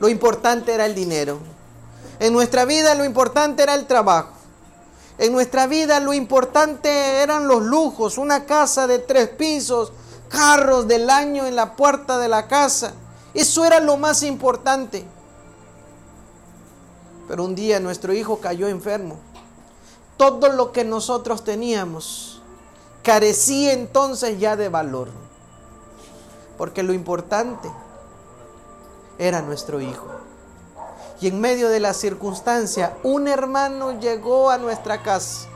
lo 0.00 0.08
importante 0.08 0.72
era 0.72 0.86
el 0.86 0.94
dinero. 0.94 1.38
En 2.18 2.32
nuestra 2.32 2.64
vida 2.64 2.94
lo 2.94 3.04
importante 3.04 3.62
era 3.62 3.74
el 3.74 3.86
trabajo. 3.86 4.32
En 5.18 5.32
nuestra 5.32 5.66
vida 5.66 6.00
lo 6.00 6.12
importante 6.12 6.88
eran 7.22 7.46
los 7.46 7.62
lujos, 7.62 8.18
una 8.18 8.44
casa 8.44 8.86
de 8.86 8.98
tres 8.98 9.28
pisos, 9.28 9.92
carros 10.28 10.88
del 10.88 11.08
año 11.10 11.46
en 11.46 11.56
la 11.56 11.76
puerta 11.76 12.18
de 12.18 12.28
la 12.28 12.48
casa. 12.48 12.94
Eso 13.34 13.64
era 13.64 13.80
lo 13.80 13.96
más 13.96 14.22
importante. 14.22 15.04
Pero 17.28 17.44
un 17.44 17.54
día 17.54 17.80
nuestro 17.80 18.12
hijo 18.12 18.40
cayó 18.40 18.68
enfermo. 18.68 19.18
Todo 20.22 20.52
lo 20.52 20.70
que 20.70 20.84
nosotros 20.84 21.42
teníamos 21.42 22.40
carecía 23.02 23.72
entonces 23.72 24.38
ya 24.38 24.54
de 24.54 24.68
valor. 24.68 25.08
Porque 26.56 26.84
lo 26.84 26.92
importante 26.92 27.68
era 29.18 29.42
nuestro 29.42 29.80
hijo. 29.80 30.06
Y 31.20 31.26
en 31.26 31.40
medio 31.40 31.70
de 31.70 31.80
la 31.80 31.92
circunstancia, 31.92 32.96
un 33.02 33.26
hermano 33.26 33.98
llegó 33.98 34.50
a 34.50 34.58
nuestra 34.58 35.02
casa 35.02 35.48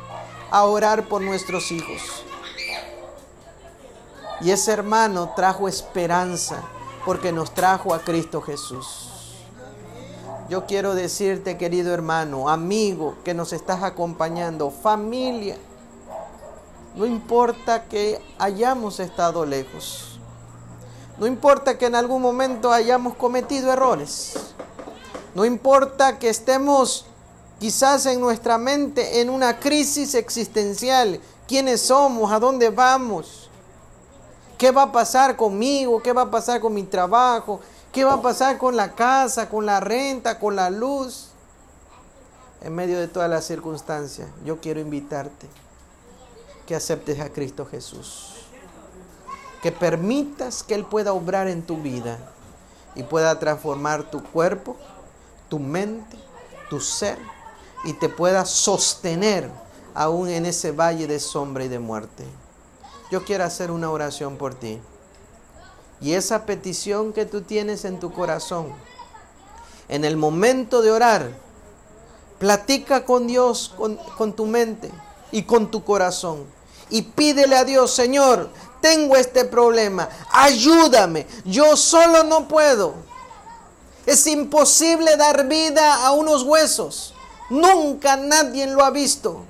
a 0.51 0.65
orar 0.65 1.07
por 1.07 1.23
nuestros 1.23 1.71
hijos. 1.71 2.25
Y 4.41 4.51
ese 4.51 4.73
hermano 4.73 5.33
trajo 5.37 5.69
esperanza 5.69 6.61
porque 7.05 7.31
nos 7.31 7.55
trajo 7.55 7.95
a 7.95 8.01
Cristo 8.01 8.43
Jesús. 8.43 9.16
Yo 10.49 10.65
quiero 10.65 10.95
decirte, 10.95 11.59
querido 11.59 11.93
hermano, 11.93 12.49
amigo 12.49 13.17
que 13.25 13.35
nos 13.35 13.53
estás 13.53 13.83
acompañando, 13.83 14.71
familia, 14.71 15.57
no 16.95 17.05
importa 17.05 17.85
que 17.85 18.21
hayamos 18.39 19.01
estado 19.01 19.45
lejos, 19.45 20.21
no 21.19 21.27
importa 21.27 21.77
que 21.77 21.87
en 21.87 21.97
algún 21.97 22.23
momento 22.23 22.71
hayamos 22.71 23.17
cometido 23.17 23.73
errores, 23.73 24.35
no 25.35 25.45
importa 25.45 26.21
que 26.21 26.29
estemos 26.29 27.07
quizás 27.59 28.07
en 28.07 28.21
nuestra 28.21 28.57
mente 28.57 29.21
en 29.21 29.31
una 29.31 29.59
crisis 29.59 30.15
existencial. 30.15 31.21
¿Quiénes 31.49 31.83
somos? 31.83 32.31
¿A 32.31 32.39
dónde 32.39 32.71
vamos? 32.71 33.51
¿Qué 34.59 34.71
va 34.71 34.83
a 34.83 34.93
pasar 34.93 35.37
conmigo? 35.37 36.03
¿Qué 36.03 36.13
va 36.13 36.23
a 36.23 36.31
pasar 36.31 36.61
con 36.61 36.73
mi 36.73 36.85
trabajo? 36.85 37.61
¿Qué 37.97 38.05
va 38.05 38.13
a 38.13 38.21
pasar 38.21 38.59
con 38.59 38.77
la 38.77 38.95
casa, 38.95 39.49
con 39.49 39.65
la 39.65 39.81
renta, 39.81 40.39
con 40.39 40.55
la 40.55 40.69
luz? 40.69 41.29
En 42.61 42.75
medio 42.75 43.01
de 43.01 43.09
todas 43.09 43.31
las 43.31 43.47
circunstancias, 43.47 44.29
yo 44.45 44.61
quiero 44.61 44.81
invitarte 44.81 45.49
que 46.67 46.75
aceptes 46.75 47.21
a 47.21 47.31
Cristo 47.31 47.65
Jesús. 47.65 48.35
Que 49.63 49.73
permitas 49.73 50.63
que 50.63 50.75
Él 50.75 50.85
pueda 50.85 51.15
obrar 51.15 51.49
en 51.49 51.63
tu 51.63 51.79
vida 51.79 52.19
y 52.95 53.03
pueda 53.03 53.39
transformar 53.39 54.11
tu 54.11 54.23
cuerpo, 54.23 54.77
tu 55.49 55.59
mente, 55.59 56.19
tu 56.69 56.81
ser 56.81 57.17
y 57.85 57.95
te 57.95 58.11
pueda 58.11 58.45
sostener 58.45 59.49
aún 59.95 60.29
en 60.29 60.45
ese 60.45 60.71
valle 60.71 61.07
de 61.07 61.19
sombra 61.19 61.65
y 61.65 61.69
de 61.69 61.79
muerte. 61.79 62.27
Yo 63.11 63.25
quiero 63.25 63.45
hacer 63.45 63.71
una 63.71 63.91
oración 63.91 64.37
por 64.37 64.55
ti. 64.55 64.83
Y 66.01 66.13
esa 66.13 66.45
petición 66.45 67.13
que 67.13 67.25
tú 67.25 67.43
tienes 67.43 67.85
en 67.85 67.99
tu 67.99 68.13
corazón, 68.13 68.69
en 69.89 70.05
el 70.05 70.17
momento 70.17 70.83
de 70.83 70.91
orar, 70.91 71.31
platica 72.39 73.05
con 73.05 73.27
Dios, 73.27 73.73
con, 73.77 73.97
con 74.19 74.35
tu 74.35 74.47
mente 74.47 74.91
y 75.33 75.45
con 75.45 75.71
tu 75.71 75.85
corazón. 75.85 76.45
Y 76.91 77.03
pídele 77.03 77.57
a 77.57 77.65
Dios, 77.65 77.95
Señor, 77.95 78.51
tengo 78.81 79.17
este 79.17 79.45
problema, 79.45 80.09
ayúdame, 80.31 81.27
yo 81.45 81.77
solo 81.77 82.25
no 82.25 82.47
puedo. 82.47 82.95
Es 84.05 84.27
imposible 84.29 85.17
dar 85.17 85.49
vida 85.49 86.07
a 86.07 86.13
unos 86.13 86.45
huesos. 86.45 87.13
Nunca 87.51 88.17
nadie 88.17 88.67
lo 88.69 88.85
ha 88.85 88.91
visto. 88.91 89.45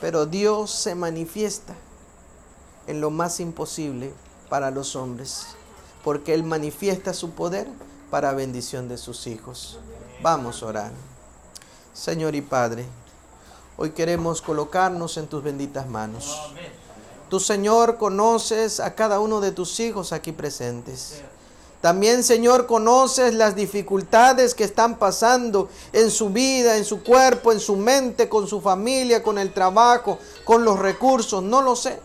Pero 0.00 0.26
Dios 0.26 0.70
se 0.70 0.94
manifiesta 0.94 1.74
en 2.86 3.00
lo 3.00 3.10
más 3.10 3.40
imposible 3.40 4.12
para 4.48 4.70
los 4.70 4.94
hombres. 4.94 5.55
Porque 6.06 6.34
Él 6.34 6.44
manifiesta 6.44 7.12
su 7.12 7.30
poder 7.30 7.66
para 8.12 8.32
bendición 8.32 8.88
de 8.88 8.96
sus 8.96 9.26
hijos. 9.26 9.80
Vamos 10.22 10.62
a 10.62 10.66
orar. 10.66 10.92
Señor 11.92 12.36
y 12.36 12.42
Padre, 12.42 12.86
hoy 13.76 13.90
queremos 13.90 14.40
colocarnos 14.40 15.16
en 15.16 15.26
tus 15.26 15.42
benditas 15.42 15.88
manos. 15.88 16.40
Tu 17.28 17.40
Señor 17.40 17.96
conoces 17.96 18.78
a 18.78 18.94
cada 18.94 19.18
uno 19.18 19.40
de 19.40 19.50
tus 19.50 19.80
hijos 19.80 20.12
aquí 20.12 20.30
presentes. 20.30 21.22
También, 21.80 22.22
Señor, 22.22 22.68
conoces 22.68 23.34
las 23.34 23.56
dificultades 23.56 24.54
que 24.54 24.62
están 24.62 24.98
pasando 25.00 25.68
en 25.92 26.12
su 26.12 26.30
vida, 26.30 26.76
en 26.76 26.84
su 26.84 27.02
cuerpo, 27.02 27.50
en 27.50 27.58
su 27.58 27.74
mente, 27.74 28.28
con 28.28 28.46
su 28.46 28.60
familia, 28.60 29.24
con 29.24 29.38
el 29.38 29.52
trabajo, 29.52 30.20
con 30.44 30.64
los 30.64 30.78
recursos, 30.78 31.42
no 31.42 31.62
lo 31.62 31.74
sé. 31.74 31.98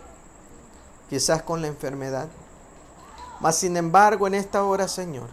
Quizás 1.08 1.44
con 1.44 1.62
la 1.62 1.68
enfermedad. 1.68 2.30
Mas, 3.42 3.58
sin 3.58 3.76
embargo, 3.76 4.28
en 4.28 4.36
esta 4.36 4.64
hora, 4.64 4.88
Señor, 4.88 5.28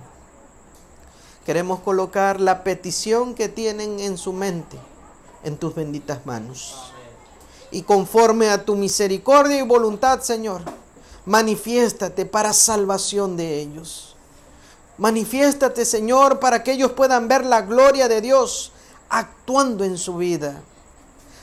queremos 1.45 1.81
colocar 1.81 2.41
la 2.41 2.65
petición 2.65 3.35
que 3.35 3.49
tienen 3.49 4.01
en 4.01 4.17
su 4.19 4.33
mente 4.33 4.79
en 5.45 5.57
tus 5.57 5.75
benditas 5.75 6.25
manos. 6.27 6.93
Y 7.71 7.83
conforme 7.83 8.49
a 8.51 8.65
tu 8.65 8.77
misericordia 8.77 9.59
y 9.59 9.63
voluntad, 9.63 10.21
Señor, 10.21 10.63
manifiéstate 11.27 12.25
para 12.25 12.53
salvación 12.53 13.37
de 13.37 13.61
ellos. 13.61 14.17
Manifiéstate, 14.97 15.85
Señor, 15.85 16.41
para 16.41 16.65
que 16.65 16.73
ellos 16.73 16.93
puedan 16.93 17.29
ver 17.29 17.45
la 17.45 17.63
gloria 17.63 18.09
de 18.09 18.21
Dios 18.21 18.73
actuando 19.11 19.85
en 19.85 19.99
su 19.99 20.17
vida. 20.17 20.61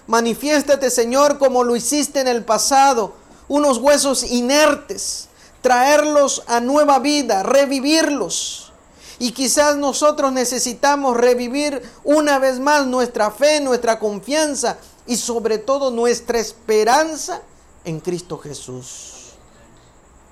Manifiéstate, 0.07 0.89
Señor, 0.89 1.37
como 1.37 1.63
lo 1.63 1.75
hiciste 1.75 2.19
en 2.19 2.27
el 2.27 2.43
pasado, 2.43 3.13
unos 3.47 3.77
huesos 3.77 4.23
inertes, 4.23 5.29
traerlos 5.65 6.43
a 6.45 6.59
nueva 6.59 6.99
vida, 6.99 7.41
revivirlos. 7.41 8.71
Y 9.17 9.31
quizás 9.31 9.75
nosotros 9.75 10.31
necesitamos 10.31 11.17
revivir 11.17 11.81
una 12.03 12.37
vez 12.37 12.59
más 12.59 12.85
nuestra 12.85 13.31
fe, 13.31 13.61
nuestra 13.61 13.97
confianza 13.97 14.77
y 15.07 15.17
sobre 15.17 15.57
todo 15.57 15.89
nuestra 15.89 16.37
esperanza 16.37 17.41
en 17.83 17.99
Cristo 17.99 18.37
Jesús. 18.37 19.31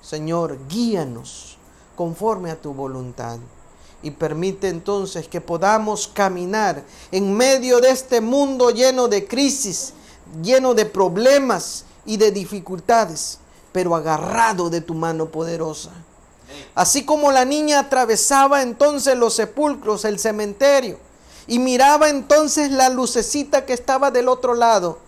Señor, 0.00 0.56
guíanos 0.68 1.58
conforme 1.96 2.52
a 2.52 2.62
tu 2.62 2.72
voluntad. 2.72 3.40
Y 4.04 4.12
permite 4.12 4.68
entonces 4.68 5.26
que 5.26 5.40
podamos 5.40 6.06
caminar 6.06 6.84
en 7.10 7.36
medio 7.36 7.80
de 7.80 7.90
este 7.90 8.20
mundo 8.20 8.70
lleno 8.70 9.08
de 9.08 9.26
crisis, 9.26 9.94
lleno 10.40 10.74
de 10.74 10.86
problemas 10.86 11.86
y 12.06 12.18
de 12.18 12.30
dificultades, 12.30 13.40
pero 13.74 13.96
agarrado 13.96 14.70
de 14.70 14.80
tu 14.80 14.94
mano 14.94 15.26
poderosa. 15.26 15.90
Así 16.76 17.04
como 17.04 17.32
la 17.32 17.44
niña 17.44 17.80
atravesaba 17.80 18.62
entonces 18.62 19.18
los 19.18 19.34
sepulcros, 19.34 20.04
el 20.04 20.20
cementerio, 20.20 20.96
y 21.48 21.58
miraba 21.58 22.08
entonces 22.08 22.70
la 22.70 22.88
lucecita 22.88 23.66
que 23.66 23.72
estaba 23.72 24.12
del 24.12 24.28
otro 24.28 24.54
lado. 24.54 25.00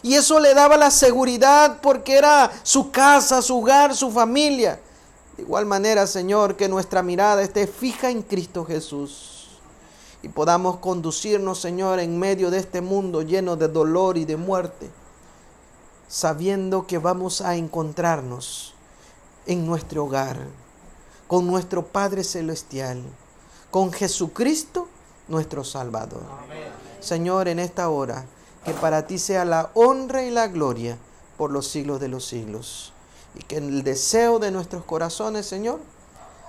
Y 0.00 0.14
eso 0.14 0.38
le 0.38 0.54
daba 0.54 0.76
la 0.76 0.92
seguridad 0.92 1.80
porque 1.82 2.14
era 2.14 2.52
su 2.62 2.92
casa, 2.92 3.42
su 3.42 3.58
hogar, 3.58 3.96
su 3.96 4.12
familia. 4.12 4.78
De 5.36 5.42
igual 5.42 5.66
manera, 5.66 6.06
Señor, 6.06 6.54
que 6.54 6.68
nuestra 6.68 7.02
mirada 7.02 7.42
esté 7.42 7.66
fija 7.66 8.10
en 8.10 8.22
Cristo 8.22 8.64
Jesús 8.64 9.48
y 10.22 10.28
podamos 10.28 10.76
conducirnos, 10.76 11.60
Señor, 11.60 11.98
en 11.98 12.16
medio 12.16 12.52
de 12.52 12.58
este 12.58 12.80
mundo 12.80 13.22
lleno 13.22 13.56
de 13.56 13.66
dolor 13.66 14.16
y 14.16 14.24
de 14.24 14.36
muerte, 14.36 14.88
sabiendo 16.14 16.86
que 16.86 16.98
vamos 16.98 17.40
a 17.40 17.56
encontrarnos 17.56 18.72
en 19.46 19.66
nuestro 19.66 20.04
hogar 20.04 20.36
con 21.26 21.44
nuestro 21.44 21.86
Padre 21.86 22.22
Celestial, 22.22 23.02
con 23.72 23.92
Jesucristo 23.92 24.86
nuestro 25.26 25.64
Salvador. 25.64 26.22
Señor, 27.00 27.48
en 27.48 27.58
esta 27.58 27.88
hora, 27.88 28.26
que 28.64 28.72
para 28.74 29.08
ti 29.08 29.18
sea 29.18 29.44
la 29.44 29.72
honra 29.74 30.22
y 30.22 30.30
la 30.30 30.46
gloria 30.46 30.98
por 31.36 31.50
los 31.50 31.66
siglos 31.66 31.98
de 31.98 32.06
los 32.06 32.24
siglos. 32.24 32.92
Y 33.34 33.42
que 33.42 33.56
el 33.56 33.82
deseo 33.82 34.38
de 34.38 34.52
nuestros 34.52 34.84
corazones, 34.84 35.46
Señor, 35.46 35.80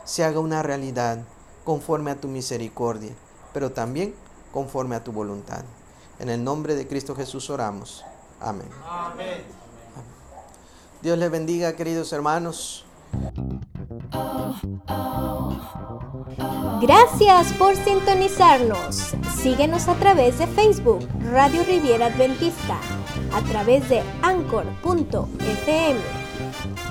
se 0.04 0.24
haga 0.24 0.40
una 0.42 0.62
realidad 0.62 1.24
conforme 1.64 2.12
a 2.12 2.22
tu 2.22 2.28
misericordia, 2.28 3.16
pero 3.52 3.72
también 3.72 4.14
conforme 4.54 4.96
a 4.96 5.04
tu 5.04 5.12
voluntad. 5.12 5.64
En 6.20 6.30
el 6.30 6.44
nombre 6.44 6.76
de 6.76 6.88
Cristo 6.88 7.16
Jesús 7.16 7.50
oramos. 7.50 8.06
Amén. 8.40 8.70
Amén. 8.88 9.44
Dios 11.02 11.18
les 11.18 11.32
bendiga, 11.32 11.76
queridos 11.76 12.12
hermanos. 12.14 12.86
Gracias 16.82 17.54
por 17.54 17.76
sintonizarnos. 17.76 19.16
Síguenos 19.38 19.88
a 19.88 19.96
través 19.96 20.40
de 20.40 20.48
Facebook, 20.48 21.08
Radio 21.32 21.64
Riviera 21.64 22.08
Adventista, 22.08 22.78
a 23.34 23.42
través 23.42 23.88
de 23.90 24.02
anchor.fm, 24.22 26.00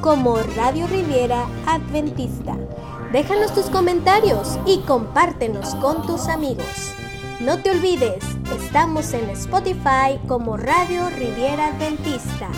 como 0.01 0.37
Radio 0.57 0.87
Riviera 0.87 1.47
Adventista. 1.67 2.57
Déjanos 3.13 3.53
tus 3.53 3.67
comentarios 3.67 4.59
y 4.67 4.81
compártenos 4.81 5.75
con 5.77 6.07
tus 6.07 6.29
amigos. 6.29 6.95
No 7.45 7.59
te 7.59 7.73
olvides, 7.73 8.25
estamos 8.59 9.13
en 9.13 9.29
Spotify 9.29 10.19
como 10.27 10.57
Radio 10.57 11.11
Riviera 11.11 11.67
Adventista. 11.67 12.49